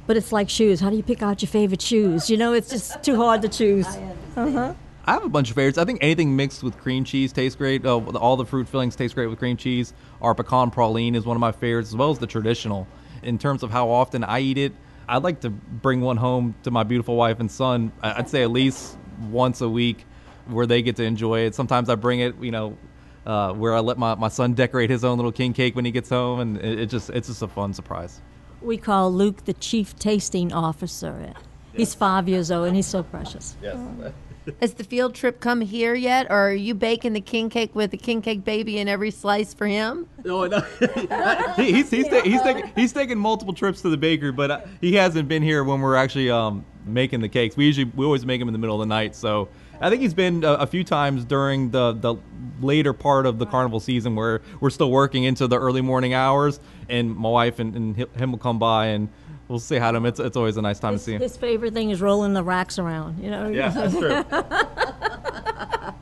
But 0.05 0.17
it's 0.17 0.31
like 0.31 0.49
shoes. 0.49 0.79
How 0.79 0.89
do 0.89 0.95
you 0.95 1.03
pick 1.03 1.21
out 1.21 1.41
your 1.41 1.49
favorite 1.49 1.81
shoes? 1.81 2.29
You 2.29 2.37
know, 2.37 2.53
it's 2.53 2.69
just 2.69 3.03
too 3.03 3.15
hard 3.15 3.41
to 3.41 3.49
choose. 3.49 3.87
Uh-huh. 4.35 4.73
I 5.05 5.13
have 5.13 5.23
a 5.23 5.29
bunch 5.29 5.49
of 5.49 5.55
favorites. 5.55 5.77
I 5.77 5.85
think 5.85 5.99
anything 6.01 6.35
mixed 6.35 6.63
with 6.63 6.77
cream 6.77 7.05
cheese 7.05 7.31
tastes 7.31 7.55
great. 7.55 7.85
Uh, 7.85 7.97
all 7.97 8.35
the 8.35 8.45
fruit 8.45 8.67
fillings 8.67 8.95
taste 8.95 9.15
great 9.15 9.27
with 9.27 9.39
cream 9.39 9.57
cheese. 9.57 9.93
Our 10.21 10.35
pecan 10.35 10.69
praline 10.69 11.15
is 11.15 11.25
one 11.25 11.37
of 11.37 11.41
my 11.41 11.53
favorites, 11.53 11.89
as 11.89 11.95
well 11.95 12.11
as 12.11 12.19
the 12.19 12.27
traditional. 12.27 12.87
In 13.27 13.37
terms 13.37 13.61
of 13.61 13.71
how 13.71 13.89
often 13.89 14.23
I 14.23 14.39
eat 14.39 14.57
it, 14.57 14.73
I'd 15.09 15.21
like 15.21 15.41
to 15.41 15.49
bring 15.49 15.99
one 15.99 16.15
home 16.15 16.55
to 16.63 16.71
my 16.71 16.83
beautiful 16.83 17.17
wife 17.17 17.41
and 17.41 17.51
son. 17.51 17.91
I- 18.01 18.19
I'd 18.19 18.29
say 18.29 18.41
at 18.41 18.51
least 18.51 18.97
once 19.29 19.59
a 19.59 19.67
week, 19.67 20.05
where 20.47 20.65
they 20.65 20.81
get 20.81 20.95
to 20.95 21.03
enjoy 21.03 21.41
it. 21.41 21.53
Sometimes 21.53 21.89
I 21.89 21.95
bring 21.95 22.21
it, 22.21 22.35
you 22.41 22.51
know, 22.51 22.77
uh, 23.25 23.51
where 23.51 23.75
I 23.75 23.81
let 23.81 23.97
my, 23.97 24.15
my 24.15 24.29
son 24.29 24.53
decorate 24.53 24.89
his 24.89 25.03
own 25.03 25.17
little 25.17 25.33
king 25.33 25.51
cake 25.51 25.75
when 25.75 25.83
he 25.83 25.91
gets 25.91 26.07
home, 26.09 26.39
and 26.39 26.57
it, 26.57 26.79
it 26.79 26.85
just 26.85 27.09
it's 27.09 27.27
just 27.27 27.41
a 27.41 27.49
fun 27.49 27.73
surprise. 27.73 28.21
We 28.61 28.77
call 28.77 29.11
Luke 29.11 29.43
the 29.43 29.53
chief 29.53 29.93
tasting 29.99 30.53
officer. 30.53 31.33
He's 31.73 31.93
five 31.93 32.29
years 32.29 32.49
old 32.49 32.67
and 32.67 32.75
he's 32.77 32.87
so 32.87 33.03
precious. 33.03 33.55
Yes. 33.61 33.77
Has 34.61 34.73
the 34.73 34.83
field 34.83 35.13
trip 35.15 35.39
come 35.39 35.61
here 35.61 35.93
yet, 35.95 36.27
or 36.29 36.49
are 36.49 36.53
you 36.53 36.73
baking 36.73 37.13
the 37.13 37.21
king 37.21 37.49
cake 37.49 37.75
with 37.75 37.91
the 37.91 37.97
king 37.97 38.21
cake 38.21 38.43
baby 38.43 38.77
in 38.79 38.87
every 38.87 39.11
slice 39.11 39.53
for 39.53 39.67
him? 39.67 40.07
No, 40.23 40.45
no. 40.47 40.59
He- 41.55 41.71
he's 41.73 41.89
he's, 41.89 42.07
ta- 42.07 42.21
he's 42.23 42.41
taking 42.41 42.71
he's 42.75 42.93
taking 42.93 43.17
multiple 43.17 43.53
trips 43.53 43.81
to 43.81 43.89
the 43.89 43.97
bakery, 43.97 44.31
but 44.31 44.51
uh, 44.51 44.61
he 44.81 44.93
hasn't 44.95 45.27
been 45.27 45.43
here 45.43 45.63
when 45.63 45.81
we're 45.81 45.95
actually 45.95 46.29
um, 46.29 46.65
making 46.85 47.21
the 47.21 47.29
cakes. 47.29 47.57
We 47.57 47.65
usually 47.65 47.91
we 47.95 48.05
always 48.05 48.25
make 48.25 48.39
them 48.39 48.47
in 48.49 48.53
the 48.53 48.59
middle 48.59 48.75
of 48.75 48.87
the 48.87 48.93
night, 48.93 49.15
so 49.15 49.49
I 49.81 49.89
think 49.89 50.01
he's 50.01 50.13
been 50.13 50.43
a, 50.43 50.53
a 50.53 50.67
few 50.67 50.83
times 50.83 51.25
during 51.25 51.71
the 51.71 51.93
the 51.93 52.15
later 52.61 52.93
part 52.93 53.25
of 53.25 53.37
the 53.39 53.45
carnival 53.45 53.79
season 53.79 54.15
where 54.15 54.41
we're 54.59 54.69
still 54.71 54.89
working 54.91 55.23
into 55.25 55.47
the 55.47 55.59
early 55.59 55.81
morning 55.81 56.13
hours, 56.13 56.59
and 56.89 57.15
my 57.15 57.29
wife 57.29 57.59
and, 57.59 57.75
and 57.75 57.95
him 58.15 58.31
will 58.31 58.39
come 58.39 58.59
by 58.59 58.87
and. 58.87 59.09
We'll 59.47 59.59
to 59.59 59.97
him. 59.97 60.05
It's, 60.05 60.19
it's 60.19 60.35
always 60.35 60.57
a 60.57 60.61
nice 60.61 60.79
time 60.79 60.93
to 60.93 60.99
see 60.99 61.13
him. 61.13 61.21
his 61.21 61.37
favorite 61.37 61.73
thing 61.73 61.89
is 61.89 62.01
rolling 62.01 62.33
the 62.33 62.43
racks 62.43 62.77
around. 62.77 63.23
You 63.23 63.31
know. 63.31 63.47
Yeah, 63.49 63.69
that's 63.69 63.97
true. 63.97 64.25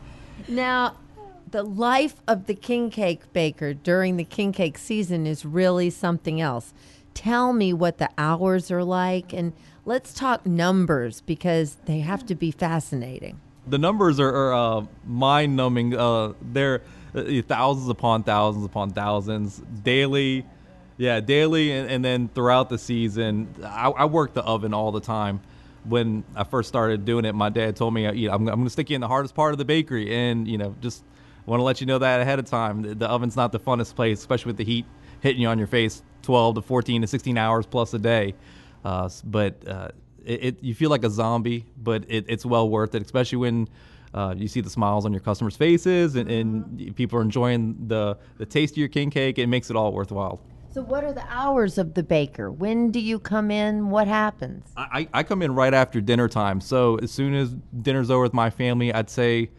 Now, 0.48 0.96
the 1.50 1.64
life 1.64 2.16
of 2.28 2.46
the 2.46 2.54
king 2.54 2.90
cake 2.90 3.34
baker 3.34 3.74
during 3.74 4.18
the 4.18 4.24
king 4.24 4.52
cake 4.52 4.78
season 4.78 5.26
is 5.26 5.46
really 5.46 5.90
something 5.90 6.40
else. 6.40 6.74
Tell 7.14 7.54
me 7.54 7.74
what 7.74 7.98
the 7.98 8.10
hours 8.18 8.70
are 8.70 8.84
like, 8.84 9.34
and 9.34 9.54
let's 9.86 10.14
talk 10.14 10.46
numbers 10.46 11.22
because 11.22 11.78
they 11.86 12.00
have 12.00 12.26
to 12.28 12.36
be 12.36 12.52
fascinating. 12.52 13.40
the 13.68 13.78
numbers 13.80 14.20
are, 14.20 14.30
are 14.30 14.54
uh, 14.54 14.86
mind-numbing. 15.06 15.96
Uh, 15.96 16.34
they're 16.42 16.82
uh, 17.16 17.24
thousands 17.48 17.90
upon 17.90 18.22
thousands 18.24 18.66
upon 18.66 18.92
thousands 18.92 19.62
daily. 19.84 20.46
Yeah, 20.98 21.20
daily, 21.20 21.72
and, 21.72 21.90
and 21.90 22.06
then 22.06 22.30
throughout 22.30 22.70
the 22.70 22.78
season. 22.78 23.54
I, 23.64 23.90
I 23.90 24.06
work 24.06 24.34
the 24.34 24.44
oven 24.44 24.74
all 24.74 24.92
the 24.92 25.02
time. 25.02 25.42
When 25.84 26.24
I 26.36 26.46
first 26.46 26.70
started 26.70 27.06
doing 27.06 27.26
it, 27.26 27.36
my 27.36 27.50
dad 27.50 27.76
told 27.76 27.94
me, 27.94 28.10
you 28.12 28.28
know, 28.28 28.34
I'm, 28.34 28.48
I'm 28.48 28.56
going 28.56 28.64
to 28.64 28.70
stick 28.70 28.90
you 28.90 28.96
in 28.96 29.02
the 29.02 29.08
hardest 29.08 29.36
part 29.36 29.54
of 29.54 29.58
the 29.58 29.66
bakery, 29.66 30.16
and 30.16 30.48
you 30.48 30.58
know, 30.58 30.76
just 30.82 31.04
want 31.46 31.60
to 31.60 31.64
let 31.64 31.82
you 31.82 31.88
know 31.88 32.00
that 32.00 32.22
ahead 32.22 32.40
of 32.40 32.46
time. 32.46 32.82
The, 32.82 32.96
the 32.96 33.10
oven's 33.10 33.36
not 33.36 33.52
the 33.52 33.60
funnest 33.60 33.96
place, 33.96 34.20
especially 34.20 34.50
with 34.50 34.58
the 34.58 34.64
heat 34.64 34.86
hitting 35.20 35.42
you 35.42 35.48
on 35.48 35.58
your 35.58 35.68
face 35.68 36.02
12 36.24 36.56
to 36.56 36.62
14 36.62 37.02
to 37.02 37.08
16 37.08 37.38
hours 37.38 37.66
plus 37.66 37.94
a 37.94 38.00
day. 38.00 38.34
Uh, 38.84 39.10
but 39.24 39.68
uh, 39.68 39.90
it, 40.24 40.44
it 40.44 40.64
you 40.64 40.74
feel 40.74 40.90
like 40.90 41.04
a 41.04 41.10
zombie, 41.10 41.66
but 41.78 42.06
it, 42.08 42.26
it's 42.28 42.46
well 42.46 42.70
worth 42.70 42.96
it, 42.96 43.02
especially 43.02 43.38
when 43.38 43.68
uh, 44.14 44.34
you 44.38 44.48
see 44.48 44.62
the 44.62 44.70
smiles 44.70 45.06
on 45.06 45.12
your 45.12 45.20
customers' 45.20 45.56
faces 45.56 46.16
and, 46.16 46.32
and 46.32 46.96
people 46.96 47.20
are 47.20 47.22
enjoying 47.22 47.76
the 47.88 48.18
the 48.38 48.46
taste 48.46 48.74
of 48.74 48.78
your 48.78 48.88
king 48.88 49.10
cake. 49.10 49.38
It 49.38 49.48
makes 49.48 49.70
it 49.70 49.76
all 49.76 49.92
worthwhile. 49.92 50.40
So, 50.76 50.82
what 50.82 51.06
are 51.06 51.14
the 51.14 51.24
hours 51.30 51.78
of 51.78 51.94
the 51.94 52.04
baker? 52.04 52.52
When 52.52 52.92
do 52.92 53.00
you 53.00 53.18
come 53.18 53.50
in? 53.50 53.92
What 53.92 54.10
happens? 54.10 54.68
I, 54.76 55.08
I 55.14 55.24
come 55.24 55.42
in 55.42 55.56
right 55.56 55.74
after 55.74 56.02
dinner 56.02 56.28
time, 56.28 56.60
so 56.60 56.98
as 56.98 57.12
soon 57.12 57.34
as 57.34 57.56
dinner's 57.82 58.12
over 58.12 58.24
with 58.24 58.34
my 58.34 58.50
family, 58.50 58.94
I'd 58.94 59.10
say 59.10 59.52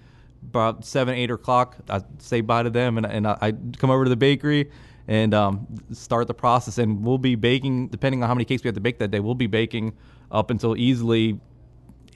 about 0.42 0.84
seven, 0.84 1.14
eight 1.14 1.30
o'clock. 1.30 1.78
I'd 1.88 2.20
say 2.20 2.42
bye 2.42 2.64
to 2.64 2.68
them, 2.68 2.98
and, 2.98 3.06
and 3.06 3.26
I, 3.26 3.38
I'd 3.40 3.78
come 3.78 3.88
over 3.88 4.04
to 4.04 4.10
the 4.10 4.16
bakery 4.16 4.70
and 5.08 5.32
um, 5.32 5.66
start 5.90 6.26
the 6.26 6.34
process. 6.34 6.76
And 6.76 7.02
we'll 7.02 7.16
be 7.16 7.34
baking, 7.34 7.88
depending 7.88 8.22
on 8.22 8.28
how 8.28 8.34
many 8.34 8.44
cakes 8.44 8.62
we 8.62 8.68
have 8.68 8.74
to 8.74 8.82
bake 8.82 8.98
that 8.98 9.10
day. 9.10 9.20
We'll 9.20 9.34
be 9.34 9.46
baking 9.46 9.94
up 10.30 10.50
until 10.50 10.76
easily 10.76 11.40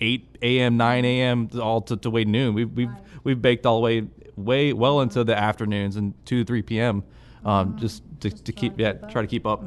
8 0.03 0.37
a.m., 0.43 0.77
9 0.77 1.05
a.m., 1.07 1.49
all 1.59 1.81
to, 1.81 1.97
to 1.97 2.11
way 2.11 2.27
noon. 2.27 2.53
We've, 2.53 2.71
we've, 2.71 2.93
we've 3.25 3.41
baked 3.41 3.65
all 3.65 3.77
the 3.77 3.83
way, 3.83 4.09
way 4.37 4.75
well 4.75 5.01
into 5.01 5.25
the 5.25 5.39
afternoons 5.39 5.97
and 5.97 6.13
2 6.27 6.45
3 6.45 6.61
p.m. 6.61 7.03
Um, 7.47 7.79
just 7.79 8.03
to, 8.21 8.31
to 8.31 8.53
keep, 8.53 8.79
yeah, 8.79 8.93
try 8.93 9.23
to 9.23 9.29
keep 9.29 9.47
up. 9.47 9.63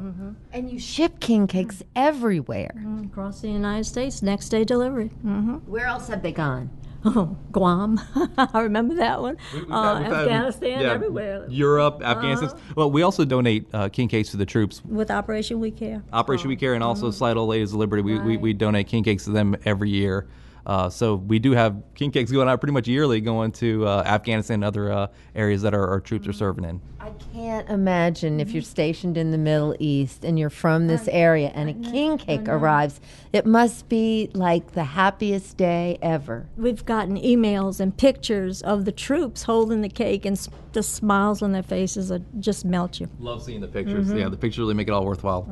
And 0.52 0.70
you 0.70 0.78
ship 0.78 1.20
king 1.20 1.46
cakes 1.46 1.82
everywhere. 1.96 2.74
Across 3.06 3.40
the 3.40 3.48
United 3.50 3.84
States, 3.84 4.22
next 4.22 4.48
day 4.48 4.64
delivery. 4.64 5.08
hmm 5.08 5.54
Where 5.66 5.86
else 5.86 6.08
have 6.08 6.22
they 6.22 6.32
gone? 6.32 6.70
Oh, 7.06 7.36
Guam. 7.52 8.00
I 8.38 8.60
remember 8.62 8.94
that 8.94 9.20
one. 9.20 9.36
We've 9.52 9.70
uh, 9.70 9.96
we've 9.98 10.06
had- 10.06 10.14
Afghanistan, 10.22 10.80
yeah, 10.80 10.92
everywhere. 10.92 11.44
Europe, 11.50 12.00
Afghanistan. 12.02 12.58
Well, 12.76 12.90
we 12.90 13.02
also 13.02 13.26
donate 13.26 13.66
uh, 13.74 13.90
king 13.90 14.08
cakes 14.08 14.30
to 14.30 14.38
the 14.38 14.46
troops. 14.46 14.82
With 14.86 15.10
Operation 15.10 15.60
We 15.60 15.70
Care. 15.70 16.02
Operation 16.14 16.48
We 16.48 16.56
Care 16.56 16.72
and 16.72 16.82
also 16.82 17.10
Slidell 17.10 17.46
Ladies 17.46 17.74
of 17.74 17.78
Liberty. 17.78 18.00
We, 18.02 18.18
we, 18.20 18.36
we 18.38 18.52
donate 18.54 18.86
king 18.86 19.04
cakes 19.04 19.24
to 19.24 19.32
them 19.32 19.54
every 19.66 19.90
year. 19.90 20.26
Uh, 20.66 20.88
so 20.88 21.16
we 21.16 21.38
do 21.38 21.52
have 21.52 21.82
king 21.94 22.10
cakes 22.10 22.30
going 22.30 22.48
out 22.48 22.60
pretty 22.60 22.72
much 22.72 22.88
yearly, 22.88 23.20
going 23.20 23.52
to 23.52 23.86
uh, 23.86 24.02
Afghanistan 24.06 24.54
and 24.54 24.64
other 24.64 24.90
uh, 24.90 25.06
areas 25.34 25.62
that 25.62 25.74
our, 25.74 25.86
our 25.86 26.00
troops 26.00 26.26
are 26.26 26.32
serving 26.32 26.64
in. 26.64 26.80
I 27.00 27.10
can't 27.34 27.68
imagine 27.68 28.40
if 28.40 28.52
you're 28.52 28.62
stationed 28.62 29.18
in 29.18 29.30
the 29.30 29.36
Middle 29.36 29.76
East 29.78 30.24
and 30.24 30.38
you're 30.38 30.48
from 30.48 30.86
this 30.86 31.06
area 31.08 31.52
and 31.54 31.68
a 31.68 31.90
king 31.90 32.16
cake 32.16 32.48
arrives. 32.48 32.98
It 33.32 33.44
must 33.44 33.90
be 33.90 34.30
like 34.32 34.72
the 34.72 34.84
happiest 34.84 35.58
day 35.58 35.98
ever. 36.00 36.48
We've 36.56 36.84
gotten 36.84 37.16
emails 37.16 37.78
and 37.78 37.94
pictures 37.94 38.62
of 38.62 38.86
the 38.86 38.92
troops 38.92 39.42
holding 39.42 39.82
the 39.82 39.88
cake, 39.90 40.24
and 40.24 40.38
the 40.72 40.82
smiles 40.82 41.42
on 41.42 41.52
their 41.52 41.62
faces 41.62 42.10
are, 42.10 42.22
just 42.40 42.64
melt 42.64 43.00
you. 43.00 43.08
Love 43.18 43.42
seeing 43.42 43.60
the 43.60 43.68
pictures. 43.68 44.10
Yeah, 44.10 44.30
the 44.30 44.36
pictures 44.36 44.60
really 44.60 44.74
make 44.74 44.88
it 44.88 44.92
all 44.92 45.04
worthwhile. 45.04 45.42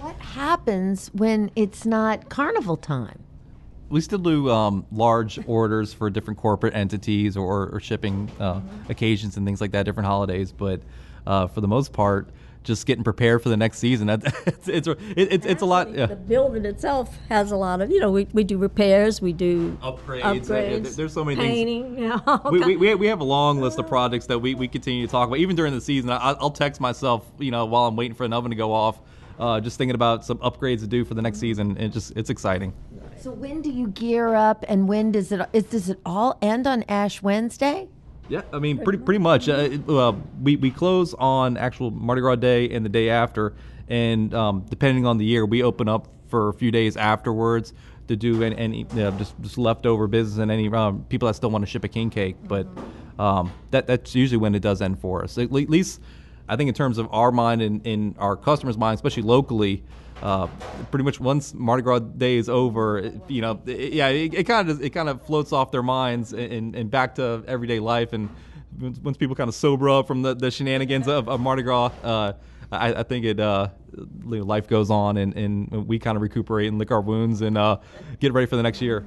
What 0.00 0.16
happens 0.16 1.08
when 1.14 1.50
it's 1.54 1.86
not 1.86 2.28
carnival 2.28 2.76
time? 2.76 3.20
We 3.88 4.00
still 4.00 4.18
do 4.18 4.50
um, 4.50 4.86
large 4.92 5.38
orders 5.46 5.92
for 5.92 6.10
different 6.10 6.38
corporate 6.38 6.74
entities 6.74 7.36
or, 7.36 7.68
or 7.70 7.80
shipping 7.80 8.30
uh, 8.38 8.60
occasions 8.88 9.36
and 9.36 9.46
things 9.46 9.60
like 9.60 9.72
that, 9.72 9.84
different 9.84 10.06
holidays. 10.06 10.52
But 10.52 10.82
uh, 11.26 11.46
for 11.46 11.60
the 11.60 11.68
most 11.68 11.92
part, 11.92 12.28
just 12.64 12.86
getting 12.86 13.04
prepared 13.04 13.42
for 13.42 13.48
the 13.48 13.56
next 13.56 13.78
season. 13.78 14.08
That, 14.08 14.24
it's 14.46 14.68
it's 14.68 14.88
it, 14.88 14.98
it's, 15.16 15.46
it's 15.46 15.62
a 15.62 15.66
lot. 15.66 15.92
The 15.92 16.16
building 16.16 16.66
itself 16.66 17.16
has 17.28 17.50
a 17.50 17.56
lot 17.56 17.80
of, 17.80 17.90
you 17.90 17.98
know, 17.98 18.10
we, 18.10 18.28
we 18.32 18.44
do 18.44 18.58
repairs, 18.58 19.22
we 19.22 19.32
do 19.32 19.76
Upgrades, 19.82 20.24
uh, 20.24 20.54
yeah, 20.54 20.70
upgrades, 20.80 20.96
there's 20.96 21.12
so 21.12 21.24
many 21.24 21.36
things. 21.36 21.48
painting, 21.48 21.98
you 21.98 22.08
know, 22.08 22.40
We, 22.50 22.60
we, 22.60 22.76
we 22.76 22.94
we 22.94 23.06
have 23.06 23.20
a 23.20 23.24
long 23.24 23.60
list 23.60 23.78
of 23.78 23.86
projects 23.88 24.26
that 24.26 24.38
we, 24.38 24.54
we 24.54 24.68
continue 24.68 25.06
to 25.06 25.10
talk 25.10 25.28
about. 25.28 25.38
Even 25.38 25.56
during 25.56 25.72
the 25.72 25.80
season, 25.80 26.10
I, 26.10 26.16
I'll 26.16 26.50
text 26.50 26.80
myself, 26.80 27.24
you 27.38 27.50
know, 27.50 27.64
while 27.64 27.86
I'm 27.86 27.96
waiting 27.96 28.14
for 28.14 28.24
an 28.24 28.32
oven 28.32 28.50
to 28.50 28.56
go 28.56 28.72
off, 28.72 29.00
uh, 29.38 29.60
just 29.60 29.78
thinking 29.78 29.94
about 29.94 30.24
some 30.24 30.38
upgrades 30.38 30.80
to 30.80 30.86
do 30.86 31.04
for 31.04 31.14
the 31.14 31.22
next 31.22 31.38
season. 31.38 31.76
It 31.76 31.88
just 31.90 32.16
it's 32.16 32.30
exciting. 32.30 32.72
So 33.20 33.30
when 33.32 33.62
do 33.62 33.70
you 33.70 33.88
gear 33.88 34.34
up 34.34 34.64
and 34.68 34.88
when 34.88 35.12
does 35.12 35.32
it 35.32 35.40
is 35.52 35.64
does 35.64 35.88
it 35.90 35.98
all 36.06 36.38
end 36.42 36.66
on 36.66 36.84
Ash 36.88 37.22
Wednesday? 37.22 37.88
Yeah, 38.28 38.42
I 38.52 38.58
mean, 38.58 38.78
pretty 38.78 38.98
pretty 38.98 39.18
much. 39.20 39.48
Uh, 39.48 39.52
it- 39.72 39.88
uh, 39.88 40.12
we 40.42 40.56
we 40.56 40.70
close 40.70 41.14
on 41.14 41.56
actual 41.56 41.90
Mardi 41.90 42.20
Gras 42.20 42.36
day 42.36 42.68
and 42.70 42.84
the 42.84 42.90
day 42.90 43.08
after, 43.10 43.54
and 43.88 44.34
um, 44.34 44.66
depending 44.68 45.06
on 45.06 45.18
the 45.18 45.24
year, 45.24 45.46
we 45.46 45.62
open 45.62 45.88
up 45.88 46.08
for 46.28 46.50
a 46.50 46.52
few 46.52 46.70
days 46.70 46.96
afterwards 46.96 47.72
to 48.06 48.16
do 48.16 48.42
any, 48.42 48.56
any 48.56 48.84
just 48.84 49.34
just 49.40 49.56
leftover 49.58 50.06
business 50.06 50.38
and 50.38 50.50
any 50.50 50.68
um, 50.72 51.04
people 51.08 51.26
that 51.26 51.34
still 51.34 51.50
want 51.50 51.62
to 51.64 51.70
ship 51.70 51.84
a 51.84 51.88
king 51.88 52.10
cake. 52.10 52.36
But 52.46 52.66
um, 53.18 53.50
that 53.70 53.86
that's 53.86 54.14
usually 54.14 54.38
when 54.38 54.54
it 54.54 54.60
does 54.60 54.82
end 54.82 55.00
for 55.00 55.24
us. 55.24 55.38
At 55.38 55.50
least, 55.50 56.00
I 56.48 56.56
think 56.56 56.68
in 56.68 56.74
terms 56.74 56.98
of 56.98 57.08
our 57.12 57.30
mind 57.32 57.62
and 57.62 57.86
in 57.86 58.14
our 58.18 58.36
customers' 58.36 58.76
mind, 58.78 58.94
especially 58.96 59.22
locally. 59.24 59.84
Uh, 60.20 60.48
pretty 60.90 61.04
much 61.04 61.20
once 61.20 61.54
Mardi 61.54 61.80
Gras 61.84 62.00
day 62.00 62.38
is 62.38 62.48
over, 62.48 62.98
it- 62.98 63.14
you 63.28 63.40
know, 63.40 63.60
it, 63.66 63.92
yeah, 63.92 64.08
it, 64.08 64.48
kind 64.48 64.68
of 64.68 64.82
it 64.82 64.90
kind 64.90 65.08
of 65.08 65.22
floats 65.24 65.52
off 65.52 65.70
their 65.70 65.82
minds 65.84 66.32
and, 66.32 66.74
and 66.74 66.90
back 66.90 67.14
to 67.14 67.44
everyday 67.46 67.78
life. 67.78 68.12
And 68.12 68.28
once 68.80 68.98
once 68.98 69.16
people 69.16 69.36
kind 69.36 69.46
of 69.46 69.54
sober 69.54 69.88
up 69.88 70.08
from 70.08 70.22
the, 70.22 70.34
the 70.34 70.50
shenanigans 70.50 71.06
of, 71.06 71.28
of 71.28 71.38
Mardi 71.38 71.62
Gras, 71.62 71.92
uh, 72.02 72.32
I, 72.72 72.94
I 72.94 73.02
think 73.04 73.26
it 73.26 73.38
uh, 73.38 73.68
life 74.24 74.66
goes 74.66 74.90
on, 74.90 75.18
and, 75.18 75.36
and 75.36 75.86
we 75.86 76.00
kind 76.00 76.16
of 76.16 76.22
recuperate 76.22 76.66
and 76.66 76.78
lick 76.80 76.90
our 76.90 77.00
wounds 77.00 77.40
and 77.40 77.56
uh, 77.56 77.78
get 78.18 78.32
ready 78.32 78.46
for 78.48 78.56
the 78.56 78.62
next 78.64 78.82
year. 78.82 79.06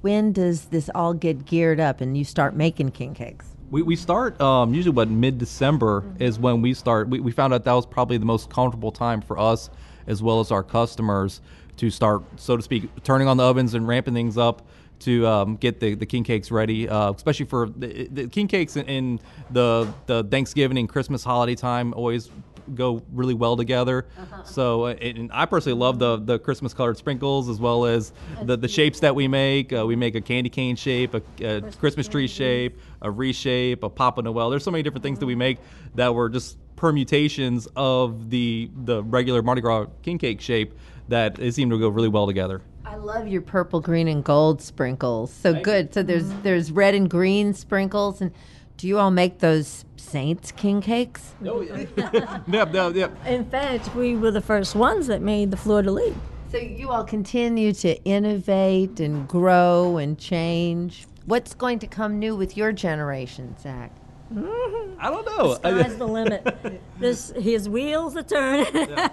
When 0.00 0.32
does 0.32 0.64
this 0.66 0.90
all 0.92 1.14
get 1.14 1.44
geared 1.44 1.78
up 1.78 2.00
and 2.00 2.18
you 2.18 2.24
start 2.24 2.56
making 2.56 2.90
king 2.90 3.14
cakes? 3.14 3.46
We, 3.70 3.82
we 3.82 3.96
start 3.96 4.40
um, 4.40 4.72
usually 4.72 4.94
what 4.94 5.10
mid 5.10 5.38
December 5.38 6.00
mm-hmm. 6.00 6.22
is 6.22 6.38
when 6.38 6.62
we 6.62 6.74
start. 6.74 7.08
We, 7.08 7.20
we 7.20 7.32
found 7.32 7.52
out 7.52 7.64
that 7.64 7.72
was 7.72 7.86
probably 7.86 8.16
the 8.16 8.26
most 8.26 8.50
comfortable 8.50 8.92
time 8.92 9.20
for 9.20 9.38
us 9.38 9.68
as 10.06 10.22
well 10.22 10.40
as 10.40 10.50
our 10.50 10.62
customers 10.62 11.42
to 11.76 11.90
start, 11.90 12.22
so 12.36 12.56
to 12.56 12.62
speak, 12.62 12.88
turning 13.04 13.28
on 13.28 13.36
the 13.36 13.44
ovens 13.44 13.74
and 13.74 13.86
ramping 13.86 14.14
things 14.14 14.38
up 14.38 14.62
to 15.00 15.26
um, 15.26 15.56
get 15.56 15.80
the, 15.80 15.94
the 15.94 16.06
king 16.06 16.24
cakes 16.24 16.50
ready, 16.50 16.88
uh, 16.88 17.12
especially 17.12 17.46
for 17.46 17.68
the, 17.68 18.08
the, 18.08 18.26
king 18.28 18.48
cakes 18.48 18.76
in, 18.76 18.86
in, 18.86 19.20
the 19.50 19.92
the 20.06 20.24
Thanksgiving 20.24 20.76
and 20.78 20.88
Christmas 20.88 21.22
holiday 21.22 21.54
time 21.54 21.94
always 21.94 22.30
go 22.74 23.02
really 23.12 23.34
well 23.34 23.56
together. 23.56 24.06
Uh-huh. 24.18 24.42
So, 24.44 24.86
uh, 24.86 24.94
and 24.94 25.30
I 25.32 25.46
personally 25.46 25.78
love 25.78 25.98
the 25.98 26.16
the 26.16 26.38
Christmas 26.38 26.74
colored 26.74 26.96
sprinkles 26.96 27.48
as 27.48 27.60
well 27.60 27.84
as 27.84 28.12
the, 28.42 28.56
the 28.56 28.68
shapes 28.68 29.00
that 29.00 29.14
we 29.14 29.28
make. 29.28 29.72
Uh, 29.72 29.86
we 29.86 29.96
make 29.96 30.14
a 30.14 30.20
candy 30.20 30.50
cane 30.50 30.76
shape, 30.76 31.14
a, 31.14 31.22
a 31.44 31.62
Christmas 31.72 32.08
tree 32.08 32.28
shape, 32.28 32.78
a 33.02 33.10
reshape, 33.10 33.82
a 33.82 33.88
Papa 33.88 34.22
Noel. 34.22 34.50
There's 34.50 34.64
so 34.64 34.70
many 34.70 34.82
different 34.82 35.02
things 35.02 35.18
that 35.18 35.26
we 35.26 35.34
make 35.34 35.58
that 35.94 36.14
were 36.14 36.28
just 36.28 36.58
permutations 36.76 37.66
of 37.76 38.30
the 38.30 38.70
the 38.84 39.02
regular 39.02 39.42
Mardi 39.42 39.60
Gras 39.60 39.86
king 40.02 40.18
cake 40.18 40.40
shape 40.40 40.74
that 41.08 41.34
they 41.34 41.50
seem 41.50 41.70
to 41.70 41.78
go 41.78 41.88
really 41.88 42.08
well 42.08 42.26
together. 42.26 42.62
I 42.84 42.96
love 42.96 43.28
your 43.28 43.42
purple, 43.42 43.80
green, 43.80 44.08
and 44.08 44.24
gold 44.24 44.62
sprinkles. 44.62 45.32
So 45.32 45.52
Thank 45.52 45.64
good. 45.64 45.86
You. 45.86 45.92
So 45.92 46.02
there's 46.02 46.32
there's 46.42 46.72
red 46.72 46.94
and 46.94 47.08
green 47.10 47.52
sprinkles, 47.52 48.20
and 48.20 48.32
do 48.78 48.86
you 48.86 48.98
all 48.98 49.10
make 49.10 49.40
those 49.40 49.84
Saints 49.96 50.52
king 50.52 50.80
cakes? 50.80 51.34
Oh 51.44 51.60
yeah, 51.60 51.84
yep, 52.48 52.72
yep, 52.72 52.94
yep. 52.94 53.26
In 53.26 53.44
fact, 53.44 53.94
we 53.94 54.16
were 54.16 54.30
the 54.30 54.40
first 54.40 54.74
ones 54.74 55.06
that 55.08 55.20
made 55.20 55.50
the 55.50 55.56
fleur 55.56 55.82
de 55.82 55.90
lis. 55.90 56.14
So 56.50 56.58
you 56.58 56.90
all 56.90 57.04
continue 57.04 57.72
to 57.74 58.02
innovate 58.04 59.00
and 59.00 59.28
grow 59.28 59.98
and 59.98 60.18
change. 60.18 61.06
What's 61.26 61.54
going 61.54 61.78
to 61.80 61.86
come 61.86 62.18
new 62.18 62.36
with 62.36 62.56
your 62.56 62.72
generation, 62.72 63.54
Zach? 63.60 63.92
Mm-hmm. 64.32 64.96
I 64.98 65.10
don't 65.10 65.26
know. 65.26 65.54
The 65.54 65.82
sky's 65.82 65.96
the 65.96 66.08
limit. 66.08 66.80
this 66.98 67.32
his 67.36 67.68
wheels 67.68 68.16
are 68.16 68.22
turning. 68.22 68.74
yeah. 68.74 69.08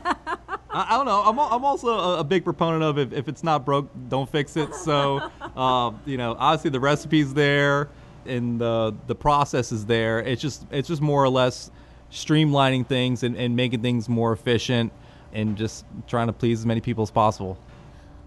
I, 0.69 0.87
I, 0.89 0.97
don't 0.97 1.05
know. 1.05 1.21
I'm, 1.21 1.39
I'm 1.39 1.65
also 1.65 1.87
a, 1.87 2.19
a, 2.19 2.23
big 2.23 2.43
proponent 2.43 2.83
of 2.83 2.97
if, 2.97 3.13
if 3.13 3.27
it's 3.27 3.43
not 3.43 3.65
broke, 3.65 3.89
don't 4.09 4.29
fix 4.29 4.57
it. 4.57 4.73
So, 4.75 5.29
uh, 5.55 5.91
you 6.05 6.17
know, 6.17 6.35
obviously 6.37 6.69
the 6.69 6.79
recipe's 6.79 7.33
there 7.33 7.89
and 8.27 8.59
the 8.59 8.95
the 9.07 9.15
process 9.15 9.71
is 9.71 9.85
there. 9.85 10.19
It's 10.19 10.41
just 10.41 10.65
it's 10.71 10.87
just 10.87 11.01
more 11.01 11.23
or 11.23 11.29
less 11.29 11.71
streamlining 12.11 12.87
things 12.87 13.23
and, 13.23 13.35
and 13.35 13.55
making 13.55 13.81
things 13.81 14.07
more 14.07 14.31
efficient 14.31 14.91
and 15.33 15.57
just 15.57 15.85
trying 16.07 16.27
to 16.27 16.33
please 16.33 16.59
as 16.59 16.65
many 16.65 16.81
people 16.81 17.03
as 17.03 17.11
possible. 17.11 17.57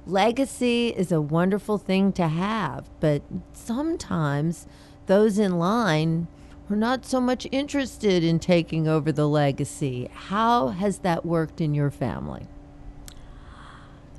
Legacy 0.07 0.89
is 0.89 1.13
a 1.13 1.21
wonderful 1.21 1.79
thing 1.79 2.13
to 2.13 2.29
have, 2.29 2.89
but 3.01 3.23
sometimes 3.53 4.67
those 5.07 5.39
in 5.39 5.59
line 5.59 6.29
are 6.71 6.77
not 6.77 7.05
so 7.05 7.21
much 7.21 7.47
interested 7.51 8.23
in 8.23 8.39
taking 8.39 8.87
over 8.89 9.11
the 9.13 9.29
legacy. 9.29 10.11
How 10.13 10.69
has 10.69 10.99
that 10.99 11.25
worked 11.25 11.61
in 11.61 11.75
your 11.75 11.91
family? 11.91 12.47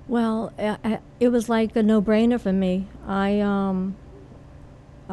Well, 0.08 0.52
it 1.20 1.30
was 1.30 1.50
like 1.50 1.76
a 1.76 1.84
no-brainer 1.84 2.42
for 2.42 2.54
me. 2.54 2.88
I, 3.06 3.40
um, 3.42 3.96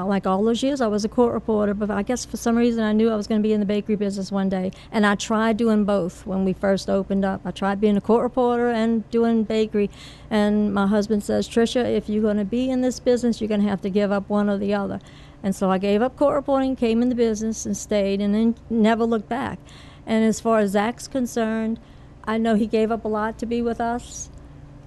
like 0.05 0.27
all 0.27 0.45
those 0.45 0.63
years, 0.63 0.81
I 0.81 0.89
was 0.89 1.05
a 1.05 1.09
court 1.09 1.33
reporter, 1.33 1.73
but 1.73 1.91
I 1.91 2.03
guess 2.03 2.25
for 2.25 2.37
some 2.37 2.57
reason 2.57 2.85
I 2.85 2.93
knew 2.93 3.11
I 3.11 3.17
was 3.17 3.27
going 3.27 3.41
to 3.41 3.47
be 3.47 3.53
in 3.53 3.61
the 3.61 3.67
bakery 3.67 3.97
business 3.97 4.31
one 4.31 4.49
day. 4.49 4.73
And 4.93 5.07
I 5.07 5.15
tried 5.15 5.57
doing 5.57 5.85
both 5.85 6.27
when 6.27 6.45
we 6.45 6.53
first 6.53 6.91
opened 6.91 7.25
up. 7.25 7.41
I 7.45 7.51
tried 7.51 7.81
being 7.81 7.97
a 7.97 8.01
court 8.01 8.23
reporter 8.23 8.69
and 8.69 9.09
doing 9.11 9.45
bakery. 9.45 9.89
And 10.31 10.75
my 10.75 10.87
husband 10.87 11.25
says, 11.25 11.49
Trisha, 11.49 11.85
if 11.85 12.09
you're 12.09 12.23
going 12.23 12.37
to 12.37 12.45
be 12.45 12.69
in 12.69 12.83
this 12.83 13.01
business, 13.01 13.41
you're 13.41 13.49
going 13.49 13.63
to 13.63 13.69
have 13.69 13.81
to 13.83 13.91
give 13.91 14.13
up 14.13 14.29
one 14.29 14.51
or 14.51 14.59
the 14.59 14.75
other. 14.75 15.01
And 15.43 15.55
so 15.55 15.71
I 15.71 15.79
gave 15.79 16.03
up 16.03 16.17
court 16.17 16.35
reporting, 16.35 16.77
came 16.77 17.03
in 17.03 17.09
the 17.09 17.15
business, 17.15 17.65
and 17.65 17.77
stayed, 17.77 18.21
and 18.21 18.35
then 18.35 18.57
never 18.69 19.05
looked 19.05 19.29
back. 19.29 19.59
And 20.05 20.25
as 20.25 20.41
far 20.41 20.59
as 20.59 20.73
Zach's 20.73 21.09
concerned, 21.09 21.81
I 22.25 22.39
know 22.39 22.55
he 22.55 22.67
gave 22.67 22.91
up 22.91 23.05
a 23.05 23.09
lot 23.09 23.39
to 23.39 23.47
be 23.47 23.63
with 23.63 23.81
us, 23.81 24.29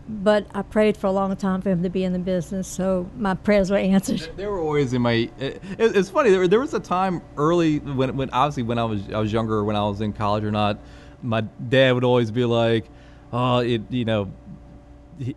but 0.10 0.48
I 0.56 0.63
prayed 0.63 0.98
for 0.98 1.06
a 1.06 1.12
long 1.12 1.36
time 1.36 1.62
for 1.62 1.69
him 1.69 1.84
to 1.84 1.89
be 1.89 2.04
in 2.04 2.13
the 2.13 2.19
business, 2.19 2.67
so 2.67 3.08
my 3.15 3.36
prayers 3.36 3.69
were 3.69 3.78
answered. 3.78 4.28
They 4.36 4.48
were 4.48 4.60
always 4.60 4.91
in 4.91 5.04
my. 5.04 5.30
It, 5.38 5.62
it's 5.78 6.10
funny. 6.10 6.32
There, 6.32 6.48
there 6.48 6.60
was 6.60 6.74
a 6.74 6.80
time 6.80 7.22
early 7.38 7.78
when, 7.78 8.17
when 8.17 8.32
obviously 8.32 8.63
when 8.63 8.80
I 8.80 8.86
was 8.86 9.08
I 9.13 9.19
was 9.19 9.32
younger, 9.32 9.63
when 9.63 9.76
I 9.76 9.84
was 9.84 10.02
in 10.02 10.13
college 10.13 10.43
or 10.43 10.52
not, 10.52 10.80
my 11.22 11.41
dad 11.41 11.93
would 11.93 12.04
always 12.04 12.32
be 12.32 12.43
like, 12.43 12.86
"Oh, 13.32 13.60
it 13.60 13.84
you 13.91 14.04
know, 14.04 14.32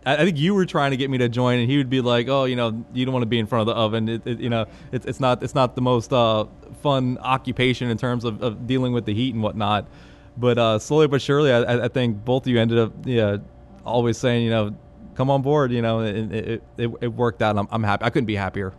I 0.05 0.15
think 0.17 0.39
you 0.39 0.55
were 0.55 0.65
trying 0.65 0.91
to 0.91 0.97
get 0.97 1.11
me 1.11 1.19
to 1.19 1.29
join, 1.29 1.59
and 1.59 1.69
he 1.69 1.77
would 1.77 1.91
be 1.91 2.01
like, 2.01 2.27
"Oh, 2.27 2.45
you 2.45 2.55
know, 2.55 2.83
you 2.93 3.05
don't 3.05 3.13
want 3.13 3.23
to 3.23 3.27
be 3.27 3.37
in 3.37 3.45
front 3.45 3.69
of 3.69 3.75
the 3.75 3.79
oven. 3.79 4.09
It, 4.09 4.25
it, 4.25 4.39
you 4.39 4.49
know, 4.49 4.65
it's, 4.91 5.05
it's 5.05 5.19
not 5.19 5.43
it's 5.43 5.53
not 5.53 5.75
the 5.75 5.81
most 5.81 6.11
uh, 6.11 6.45
fun 6.81 7.19
occupation 7.21 7.91
in 7.91 7.97
terms 7.97 8.25
of, 8.25 8.41
of, 8.41 8.65
dealing 8.65 8.91
with 8.93 9.05
the 9.05 9.13
heat 9.13 9.35
and 9.35 9.43
whatnot." 9.43 9.87
But 10.35 10.57
uh, 10.57 10.79
slowly 10.79 11.07
but 11.07 11.21
surely, 11.21 11.51
I, 11.51 11.85
I, 11.85 11.87
think 11.89 12.25
both 12.25 12.43
of 12.43 12.47
you 12.47 12.59
ended 12.59 12.79
up, 12.79 12.91
yeah, 13.05 13.37
always 13.85 14.17
saying, 14.17 14.43
you 14.43 14.49
know, 14.49 14.75
come 15.15 15.29
on 15.29 15.41
board. 15.41 15.71
You 15.71 15.81
know, 15.81 15.99
and 15.99 16.33
it, 16.33 16.63
it, 16.77 16.91
it 17.01 17.07
worked 17.07 17.41
out. 17.41 17.57
I'm, 17.57 17.67
I'm 17.71 17.83
happy. 17.83 18.05
I 18.05 18.09
couldn't 18.09 18.27
be 18.27 18.35
happier. 18.35 18.73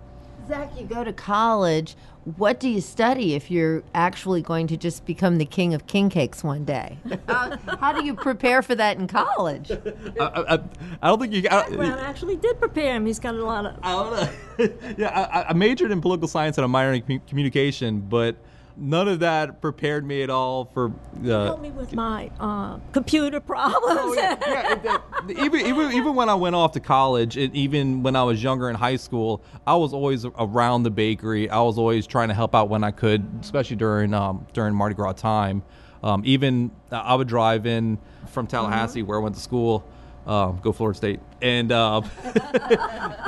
Zach, 0.49 0.71
you 0.77 0.85
go 0.85 1.05
to 1.05 1.13
college. 1.13 1.97
What 2.37 2.59
do 2.59 2.69
you 2.69 2.81
study 2.81 3.35
if 3.35 3.51
you're 3.51 3.83
actually 3.95 4.41
going 4.41 4.67
to 4.69 4.77
just 4.77 5.05
become 5.05 5.37
the 5.37 5.45
king 5.45 5.75
of 5.75 5.87
king 5.87 6.09
cakes 6.09 6.43
one 6.43 6.65
day? 6.65 6.99
how, 7.29 7.57
how 7.81 7.93
do 7.93 8.05
you 8.05 8.15
prepare 8.15 8.63
for 8.63 8.75
that 8.75 8.99
in 8.99 9.07
college? 9.07 9.71
I, 10.21 10.25
I, 10.25 10.59
I 11.03 11.09
don't 11.09 11.21
think 11.21 11.35
you. 11.35 11.49
I, 11.51 11.69
Brown 11.69 11.99
actually 11.99 12.37
did 12.37 12.59
prepare 12.59 12.95
him. 12.95 13.07
He's 13.07 13.19
got 13.19 13.35
a 13.35 13.45
lot 13.45 13.67
of. 13.67 13.79
I 13.83 13.93
don't 13.93 14.13
know. 14.59 14.95
yeah, 14.99 15.45
I, 15.49 15.53
majored 15.53 15.91
in 15.91 16.01
political 16.01 16.29
science 16.29 16.57
and 16.59 16.65
a 16.65 16.69
minor 16.69 16.93
in 16.93 17.21
communication, 17.27 18.01
but 18.01 18.37
none 18.77 19.09
of 19.09 19.21
that 19.21 19.61
prepared 19.61 20.07
me 20.07 20.23
at 20.23 20.31
all 20.31 20.67
for. 20.67 20.93
Uh, 21.25 21.45
Help 21.45 21.61
me 21.61 21.71
with 21.71 21.93
my 21.95 22.31
uh, 22.41 22.79
computer 22.93 23.41
problems. 23.41 23.85
Oh, 23.87 24.15
yeah, 24.15 24.37
yeah, 24.85 25.45
even, 25.45 25.67
even 25.67 25.93
even 25.93 26.15
when 26.15 26.29
I 26.29 26.35
went 26.35 26.55
off 26.55 26.73
to 26.73 26.81
college, 26.81 27.37
and 27.37 27.55
even 27.55 28.03
when 28.03 28.17
I 28.17 28.23
was 28.23 28.43
younger 28.43 28.69
in 28.69 28.77
high 28.77 28.97
school, 28.97 29.43
I 29.67 29.77
was 29.77 29.93
always 29.93 30.25
around 30.25 30.83
the 30.83 30.91
bakery. 30.91 31.49
I 31.49 31.61
was 31.61 31.79
always 31.79 32.07
trying 32.07 32.29
to 32.29 32.35
help 32.35 32.55
out 32.55 32.69
when 32.69 32.85
I 32.85 32.91
could, 32.91 33.27
especially 33.41 33.77
during 33.77 34.15
um, 34.15 34.47
during 34.53 34.75
Mardi 34.75 34.95
Gras 34.95 35.13
time. 35.13 35.63
Um, 36.03 36.23
even 36.27 36.71
uh, 36.93 36.97
I 36.97 37.15
would 37.15 37.29
drive 37.29 37.67
in 37.67 37.99
from 38.29 38.47
Tallahassee, 38.47 39.01
mm-hmm. 39.01 39.09
where 39.09 39.19
I 39.19 39.23
went 39.23 39.35
to 39.37 39.41
school. 39.41 39.85
Um, 40.27 40.59
go 40.63 40.73
Florida 40.73 40.97
State, 40.97 41.21
and 41.43 41.71
uh, 41.71 42.01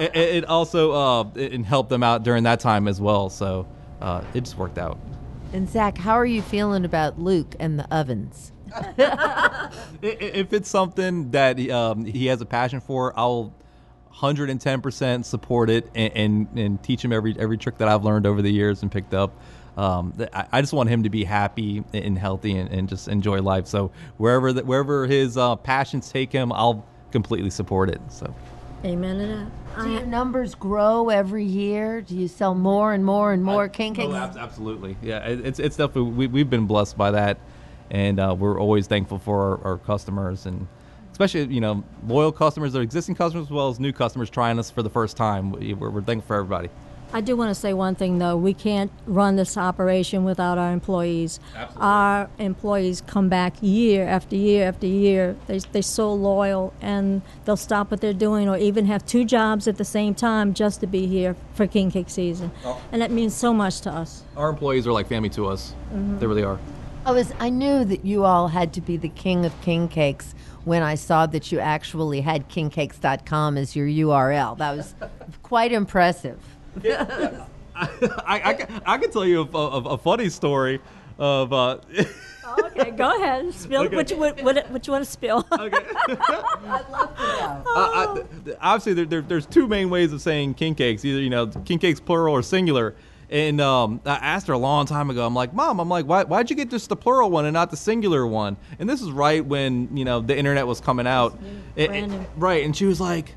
it, 0.00 0.16
it, 0.16 0.44
also 0.46 0.92
uh, 0.92 1.24
it, 1.34 1.62
helped 1.62 1.90
them 1.90 2.02
out 2.02 2.22
during 2.22 2.44
that 2.44 2.58
time 2.58 2.88
as 2.88 3.02
well. 3.02 3.28
So 3.28 3.66
uh, 4.00 4.24
it 4.32 4.44
just 4.44 4.56
worked 4.56 4.78
out. 4.78 4.98
And 5.52 5.68
Zach, 5.68 5.98
how 5.98 6.14
are 6.14 6.26
you 6.26 6.42
feeling 6.42 6.84
about 6.84 7.18
Luke 7.18 7.54
and 7.58 7.78
the 7.78 7.94
ovens? 7.94 8.52
if 10.02 10.52
it's 10.52 10.68
something 10.68 11.30
that 11.30 11.58
um, 11.70 12.04
he 12.04 12.26
has 12.26 12.40
a 12.40 12.46
passion 12.46 12.80
for, 12.80 13.18
I'll 13.18 13.54
110% 14.14 15.24
support 15.24 15.70
it 15.70 15.90
and, 15.94 16.12
and, 16.14 16.58
and, 16.58 16.82
teach 16.82 17.04
him 17.04 17.12
every 17.12 17.36
every 17.38 17.58
trick 17.58 17.78
that 17.78 17.88
I've 17.88 18.02
learned 18.02 18.26
over 18.26 18.40
the 18.40 18.50
years 18.50 18.82
and 18.82 18.90
picked 18.90 19.14
up. 19.14 19.38
Um, 19.76 20.14
I, 20.32 20.62
just 20.62 20.72
want 20.72 20.88
him 20.88 21.02
to 21.02 21.10
be 21.10 21.22
happy 21.22 21.84
and 21.92 22.18
healthy 22.18 22.56
and, 22.56 22.70
and 22.70 22.88
just 22.88 23.08
enjoy 23.08 23.42
life. 23.42 23.66
So 23.66 23.92
wherever 24.16 24.54
the, 24.54 24.64
wherever 24.64 25.06
his 25.06 25.36
uh, 25.36 25.56
passions 25.56 26.10
take 26.10 26.32
him, 26.32 26.50
I'll 26.50 26.86
completely 27.10 27.50
support 27.50 27.90
it. 27.90 28.00
So. 28.08 28.34
Amen 28.84 29.18
to 29.18 29.26
that. 29.26 29.84
Do 29.84 29.90
your 29.90 30.06
numbers 30.06 30.54
grow 30.54 31.10
every 31.10 31.44
year? 31.44 32.00
Do 32.00 32.16
you 32.16 32.28
sell 32.28 32.54
more 32.54 32.92
and 32.92 33.04
more 33.04 33.32
and 33.32 33.42
more 33.42 33.68
king 33.68 33.94
cakes? 33.94 34.08
Oh, 34.10 34.14
absolutely. 34.14 34.96
Yeah, 35.02 35.18
it's 35.26 35.58
it's 35.58 35.76
definitely 35.76 36.12
we, 36.12 36.26
we've 36.26 36.48
been 36.48 36.66
blessed 36.66 36.96
by 36.96 37.10
that, 37.10 37.38
and 37.90 38.18
uh, 38.18 38.34
we're 38.38 38.58
always 38.58 38.86
thankful 38.86 39.18
for 39.18 39.58
our, 39.58 39.72
our, 39.72 39.78
customers 39.78 40.46
and 40.46 40.66
especially 41.12 41.52
you 41.52 41.60
know 41.60 41.84
loyal 42.06 42.32
customers, 42.32 42.74
or 42.74 42.80
existing 42.80 43.14
customers 43.14 43.46
as 43.46 43.50
well 43.50 43.68
as 43.68 43.78
new 43.78 43.92
customers 43.92 44.30
trying 44.30 44.58
us 44.58 44.70
for 44.70 44.82
the 44.82 44.90
first 44.90 45.16
time. 45.16 45.52
We're, 45.52 45.90
we're 45.90 46.02
thankful 46.02 46.28
for 46.28 46.36
everybody. 46.36 46.70
I 47.12 47.20
do 47.20 47.36
want 47.36 47.50
to 47.50 47.54
say 47.54 47.72
one 47.72 47.94
thing 47.94 48.18
though. 48.18 48.36
We 48.36 48.52
can't 48.54 48.90
run 49.06 49.36
this 49.36 49.56
operation 49.56 50.24
without 50.24 50.58
our 50.58 50.72
employees. 50.72 51.40
Absolutely. 51.54 51.82
Our 51.82 52.30
employees 52.38 53.02
come 53.06 53.28
back 53.28 53.54
year 53.60 54.06
after 54.06 54.36
year 54.36 54.68
after 54.68 54.86
year. 54.86 55.36
They, 55.46 55.58
they're 55.58 55.82
so 55.82 56.12
loyal 56.12 56.74
and 56.80 57.22
they'll 57.44 57.56
stop 57.56 57.90
what 57.90 58.00
they're 58.00 58.12
doing 58.12 58.48
or 58.48 58.56
even 58.56 58.86
have 58.86 59.06
two 59.06 59.24
jobs 59.24 59.68
at 59.68 59.76
the 59.76 59.84
same 59.84 60.14
time 60.14 60.52
just 60.54 60.80
to 60.80 60.86
be 60.86 61.06
here 61.06 61.36
for 61.54 61.66
King 61.66 61.90
Cake 61.90 62.10
season. 62.10 62.50
Oh. 62.64 62.80
And 62.92 63.00
that 63.00 63.10
means 63.10 63.34
so 63.34 63.54
much 63.54 63.80
to 63.82 63.90
us. 63.90 64.24
Our 64.36 64.50
employees 64.50 64.86
are 64.86 64.92
like 64.92 65.08
family 65.08 65.30
to 65.30 65.46
us. 65.46 65.74
Mm-hmm. 65.92 66.18
They 66.18 66.26
really 66.26 66.44
are. 66.44 66.58
I 67.06 67.12
was 67.12 67.32
I 67.38 67.50
knew 67.50 67.84
that 67.84 68.04
you 68.04 68.24
all 68.24 68.48
had 68.48 68.72
to 68.74 68.80
be 68.80 68.96
the 68.96 69.08
king 69.08 69.46
of 69.46 69.58
king 69.60 69.86
cakes 69.86 70.34
when 70.64 70.82
I 70.82 70.96
saw 70.96 71.26
that 71.26 71.52
you 71.52 71.60
actually 71.60 72.20
had 72.20 72.48
kingcakes.com 72.48 73.56
as 73.56 73.76
your 73.76 73.86
URL. 73.86 74.58
That 74.58 74.76
was 74.76 74.96
quite 75.44 75.70
impressive. 75.70 76.40
I, 77.74 77.88
I, 78.26 78.38
I, 78.50 78.66
I, 78.86 78.98
can 78.98 79.10
tell 79.10 79.24
you 79.26 79.42
a, 79.52 79.56
a, 79.58 79.80
a 79.94 79.98
funny 79.98 80.28
story 80.30 80.80
of. 81.18 81.52
Uh, 81.52 81.78
okay, 81.88 82.80
okay, 82.80 82.90
go 82.90 83.14
ahead. 83.16 83.52
Spill 83.52 83.82
Okay. 83.82 83.96
what, 83.96 84.10
you, 84.10 84.16
what, 84.16 84.42
what, 84.42 84.70
what 84.70 84.86
you 84.86 84.92
want 84.92 85.04
to 85.04 85.10
spill. 85.10 85.46
Okay. 85.52 85.76
I'd 86.08 86.88
love 86.90 87.16
to 87.16 87.22
know. 87.22 87.62
Uh, 87.66 87.66
I, 87.76 88.12
th- 88.14 88.26
th- 88.44 88.56
obviously, 88.60 88.94
there, 88.94 89.04
there, 89.06 89.20
there's 89.22 89.46
two 89.46 89.66
main 89.68 89.90
ways 89.90 90.12
of 90.12 90.20
saying 90.22 90.54
king 90.54 90.74
cakes. 90.74 91.04
Either 91.04 91.20
you 91.20 91.30
know, 91.30 91.46
king 91.48 91.78
cakes 91.78 92.00
plural 92.00 92.34
or 92.34 92.42
singular. 92.42 92.94
And 93.28 93.60
um, 93.60 94.00
I 94.06 94.14
asked 94.14 94.46
her 94.46 94.52
a 94.52 94.58
long 94.58 94.86
time 94.86 95.10
ago. 95.10 95.26
I'm 95.26 95.34
like, 95.34 95.52
Mom, 95.52 95.80
I'm 95.80 95.88
like, 95.88 96.06
why, 96.06 96.22
why'd 96.22 96.48
you 96.48 96.54
get 96.54 96.70
just 96.70 96.88
the 96.88 96.94
plural 96.96 97.28
one 97.28 97.44
and 97.44 97.52
not 97.52 97.72
the 97.72 97.76
singular 97.76 98.24
one? 98.24 98.56
And 98.78 98.88
this 98.88 99.02
is 99.02 99.10
right 99.10 99.44
when 99.44 99.94
you 99.96 100.04
know 100.04 100.20
the 100.20 100.36
internet 100.38 100.66
was 100.66 100.80
coming 100.80 101.06
out, 101.08 101.36
It- 101.74 101.88
brand 101.88 102.12
it- 102.12 102.16
new. 102.16 102.26
right? 102.36 102.64
And 102.64 102.76
she 102.76 102.84
was 102.86 103.00
like, 103.00 103.34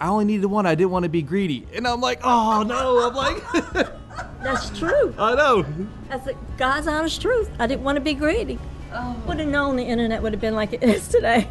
I 0.00 0.08
only 0.08 0.24
needed 0.24 0.46
one. 0.46 0.64
I 0.66 0.74
didn't 0.74 0.90
want 0.90 1.02
to 1.02 1.10
be 1.10 1.22
greedy. 1.22 1.66
And 1.74 1.86
I'm 1.86 2.00
like, 2.00 2.20
oh 2.24 2.62
no. 2.62 3.06
I'm 3.06 3.14
like, 3.14 3.42
That's 4.42 4.76
true. 4.78 5.14
I 5.18 5.34
know. 5.34 5.66
That's 6.08 6.24
the 6.24 6.34
God's 6.56 6.86
honest 6.86 7.20
truth. 7.20 7.50
I 7.58 7.66
didn't 7.66 7.82
want 7.82 7.96
to 7.96 8.00
be 8.00 8.14
greedy. 8.14 8.58
Oh. 8.92 9.16
Would 9.26 9.38
have 9.38 9.48
known 9.48 9.76
the 9.76 9.84
internet 9.84 10.22
would 10.22 10.32
have 10.32 10.40
been 10.40 10.54
like 10.54 10.72
it 10.72 10.82
is 10.82 11.06
today. 11.08 11.48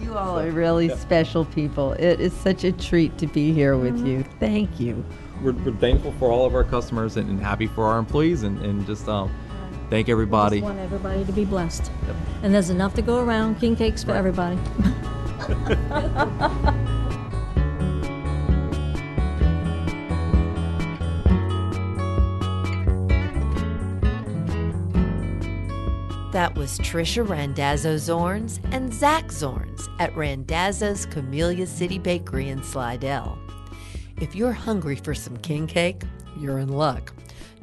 You 0.00 0.16
all 0.16 0.40
are 0.40 0.50
really 0.50 0.88
special 0.96 1.44
people. 1.44 1.92
It 1.92 2.20
is 2.20 2.32
such 2.32 2.64
a 2.64 2.72
treat 2.72 3.18
to 3.18 3.26
be 3.26 3.52
here 3.52 3.76
with 3.76 4.04
you. 4.06 4.24
Thank 4.40 4.80
you. 4.80 5.04
We're, 5.42 5.52
we're 5.52 5.76
thankful 5.76 6.12
for 6.12 6.30
all 6.32 6.46
of 6.46 6.54
our 6.54 6.64
customers 6.64 7.18
and, 7.18 7.28
and 7.28 7.38
happy 7.38 7.66
for 7.66 7.84
our 7.86 7.98
employees 7.98 8.42
and, 8.42 8.58
and 8.62 8.86
just 8.86 9.06
um, 9.08 9.30
thank 9.90 10.08
everybody. 10.08 10.60
Just 10.60 10.64
want 10.64 10.78
everybody 10.78 11.24
to 11.26 11.32
be 11.32 11.44
blessed. 11.44 11.90
And 12.42 12.54
there's 12.54 12.70
enough 12.70 12.94
to 12.94 13.02
go 13.02 13.22
around. 13.22 13.60
King 13.60 13.76
cakes 13.76 14.02
for 14.02 14.12
everybody. 14.12 14.58
That 26.32 26.54
was 26.54 26.78
Trisha 26.78 27.28
Randazzo 27.28 27.96
Zorns 27.96 28.60
and 28.72 28.94
Zach 28.94 29.26
Zorns 29.26 29.88
at 29.98 30.16
Randazzo's 30.16 31.04
Camellia 31.06 31.66
City 31.66 31.98
Bakery 31.98 32.50
in 32.50 32.62
Slidell. 32.62 33.36
If 34.20 34.36
you're 34.36 34.52
hungry 34.52 34.94
for 34.94 35.12
some 35.12 35.36
king 35.38 35.66
cake, 35.66 36.02
you're 36.38 36.60
in 36.60 36.68
luck. 36.68 37.12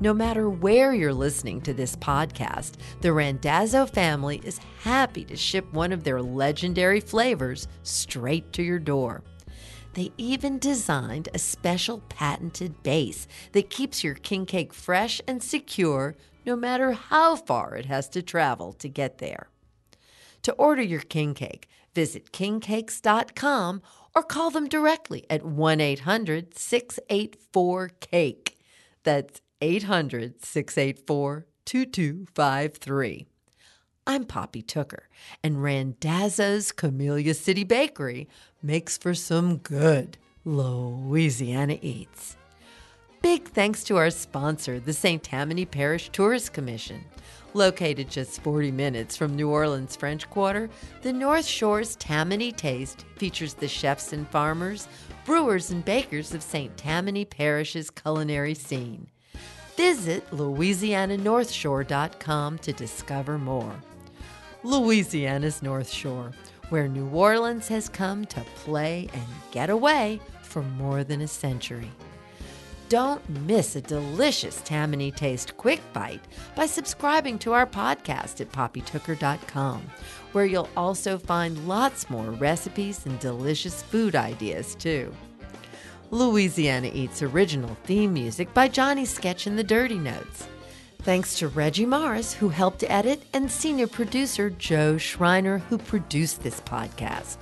No 0.02 0.14
matter 0.14 0.50
where 0.50 0.94
you're 0.94 1.14
listening 1.14 1.62
to 1.62 1.74
this 1.74 1.96
podcast, 1.96 2.74
the 3.00 3.14
Randazzo 3.14 3.86
family 3.86 4.42
is 4.44 4.60
happy 4.82 5.24
to 5.24 5.38
ship 5.38 5.72
one 5.72 5.94
of 5.94 6.04
their 6.04 6.22
legendary 6.22 7.00
flavors 7.00 7.70
straight 7.84 8.52
to 8.52 8.64
your 8.64 8.80
door. 8.80 9.24
They 9.94 10.12
even 10.18 10.60
designed 10.60 11.30
a 11.34 11.40
special 11.40 12.04
patented 12.10 12.84
base 12.84 13.30
that 13.54 13.70
keeps 13.70 14.04
your 14.04 14.16
king 14.16 14.46
cake 14.46 14.74
fresh 14.74 15.22
and 15.26 15.42
secure 15.42 16.18
no 16.48 16.56
matter 16.56 16.94
how 16.94 17.36
far 17.36 17.76
it 17.76 17.86
has 17.86 18.08
to 18.08 18.22
travel 18.22 18.72
to 18.72 18.88
get 18.88 19.18
there. 19.18 19.50
To 20.44 20.54
order 20.54 20.82
your 20.82 21.02
king 21.02 21.34
cake, 21.34 21.68
visit 21.94 22.32
kingcakes.com 22.32 23.82
or 24.16 24.24
call 24.24 24.50
them 24.50 24.70
directly 24.70 25.26
at 25.30 25.46
1 25.46 25.82
800 25.82 26.58
684 26.58 27.90
CAKE. 28.00 28.58
That's 29.04 29.42
800 29.62 30.44
684 30.44 31.46
2253. 31.66 33.26
I'm 34.10 34.24
Poppy 34.24 34.62
Tooker, 34.62 35.10
and 35.44 35.62
Randazzo's 35.62 36.72
Camellia 36.72 37.34
City 37.34 37.66
Bakery 37.66 38.30
makes 38.64 38.98
for 38.98 39.14
some 39.14 39.58
good 39.58 40.18
Louisiana 40.46 41.78
eats. 41.82 42.38
Big 43.22 43.48
thanks 43.50 43.84
to 43.84 43.98
our 43.98 44.10
sponsor, 44.12 44.80
the 44.80 44.94
St. 44.94 45.22
Tammany 45.24 45.66
Parish 45.66 46.10
Tourist 46.10 46.54
Commission. 46.54 47.04
Located 47.54 48.10
just 48.10 48.42
40 48.42 48.72
minutes 48.72 49.16
from 49.18 49.36
New 49.36 49.50
Orleans 49.50 49.96
French 49.96 50.30
Quarter, 50.30 50.70
the 51.02 51.12
North 51.12 51.46
Shore's 51.46 51.96
Tammany 51.96 52.52
Taste 52.52 53.06
features 53.16 53.56
the 53.56 53.68
chefs 53.68 54.14
and 54.14 54.30
farmers, 54.30 54.88
brewers 55.26 55.72
and 55.72 55.84
bakers 55.84 56.36
of 56.36 56.44
St. 56.44 56.78
Tammany 56.78 57.26
Parish's 57.26 57.90
culinary 57.90 58.54
scene. 58.54 59.08
Visit 59.76 60.30
LouisianaNorthshore.com 60.32 62.58
to 62.60 62.74
discover 62.74 63.40
more. 63.40 63.74
Louisiana's 64.64 65.64
North 65.64 65.90
Shore, 65.90 66.32
where 66.70 66.88
New 66.88 67.10
Orleans 67.10 67.68
has 67.70 67.90
come 67.90 68.26
to 68.26 68.42
play 68.58 69.10
and 69.14 69.26
get 69.52 69.72
away 69.72 70.22
for 70.44 70.62
more 70.62 71.04
than 71.04 71.22
a 71.22 71.28
century. 71.28 71.90
Don't 72.90 73.28
miss 73.46 73.76
a 73.76 73.82
delicious 73.82 74.62
Tammany 74.64 75.12
Taste 75.12 75.58
Quick 75.58 75.82
Bite 75.92 76.24
by 76.56 76.66
subscribing 76.66 77.38
to 77.40 77.52
our 77.52 77.68
podcast 77.68 78.40
at 78.40 78.52
poppytooker.com, 78.54 79.82
where 80.32 80.46
you'll 80.46 80.70
also 80.78 81.18
find 81.18 81.68
lots 81.68 82.10
more 82.10 82.32
recipes 82.32 83.06
and 83.06 83.20
delicious 83.20 83.84
food 83.84 84.16
ideas, 84.16 84.74
too. 84.76 85.14
Louisiana 86.12 86.90
Eats 86.94 87.22
original 87.22 87.76
theme 87.84 88.14
music 88.14 88.54
by 88.54 88.70
Johnny 88.70 89.04
Sketch 89.04 89.48
and 89.48 89.60
the 89.60 89.64
Dirty 89.66 89.98
Notes. 90.00 90.48
Thanks 91.00 91.38
to 91.40 91.50
Reggie 91.50 91.86
Morris, 91.86 92.34
who 92.34 92.48
helped 92.48 92.86
edit, 92.88 93.22
and 93.34 93.52
senior 93.52 93.88
producer 93.88 94.50
Joe 94.50 94.98
Schreiner, 94.98 95.58
who 95.58 95.78
produced 95.78 96.42
this 96.42 96.62
podcast. 96.62 97.38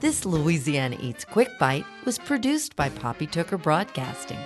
This 0.00 0.24
Louisiana 0.24 0.96
Eats 1.00 1.24
Quick 1.24 1.50
Bite 1.60 1.86
was 2.04 2.18
produced 2.18 2.74
by 2.74 2.88
Poppy 2.88 3.28
Tooker 3.28 3.58
Broadcasting. 3.58 4.38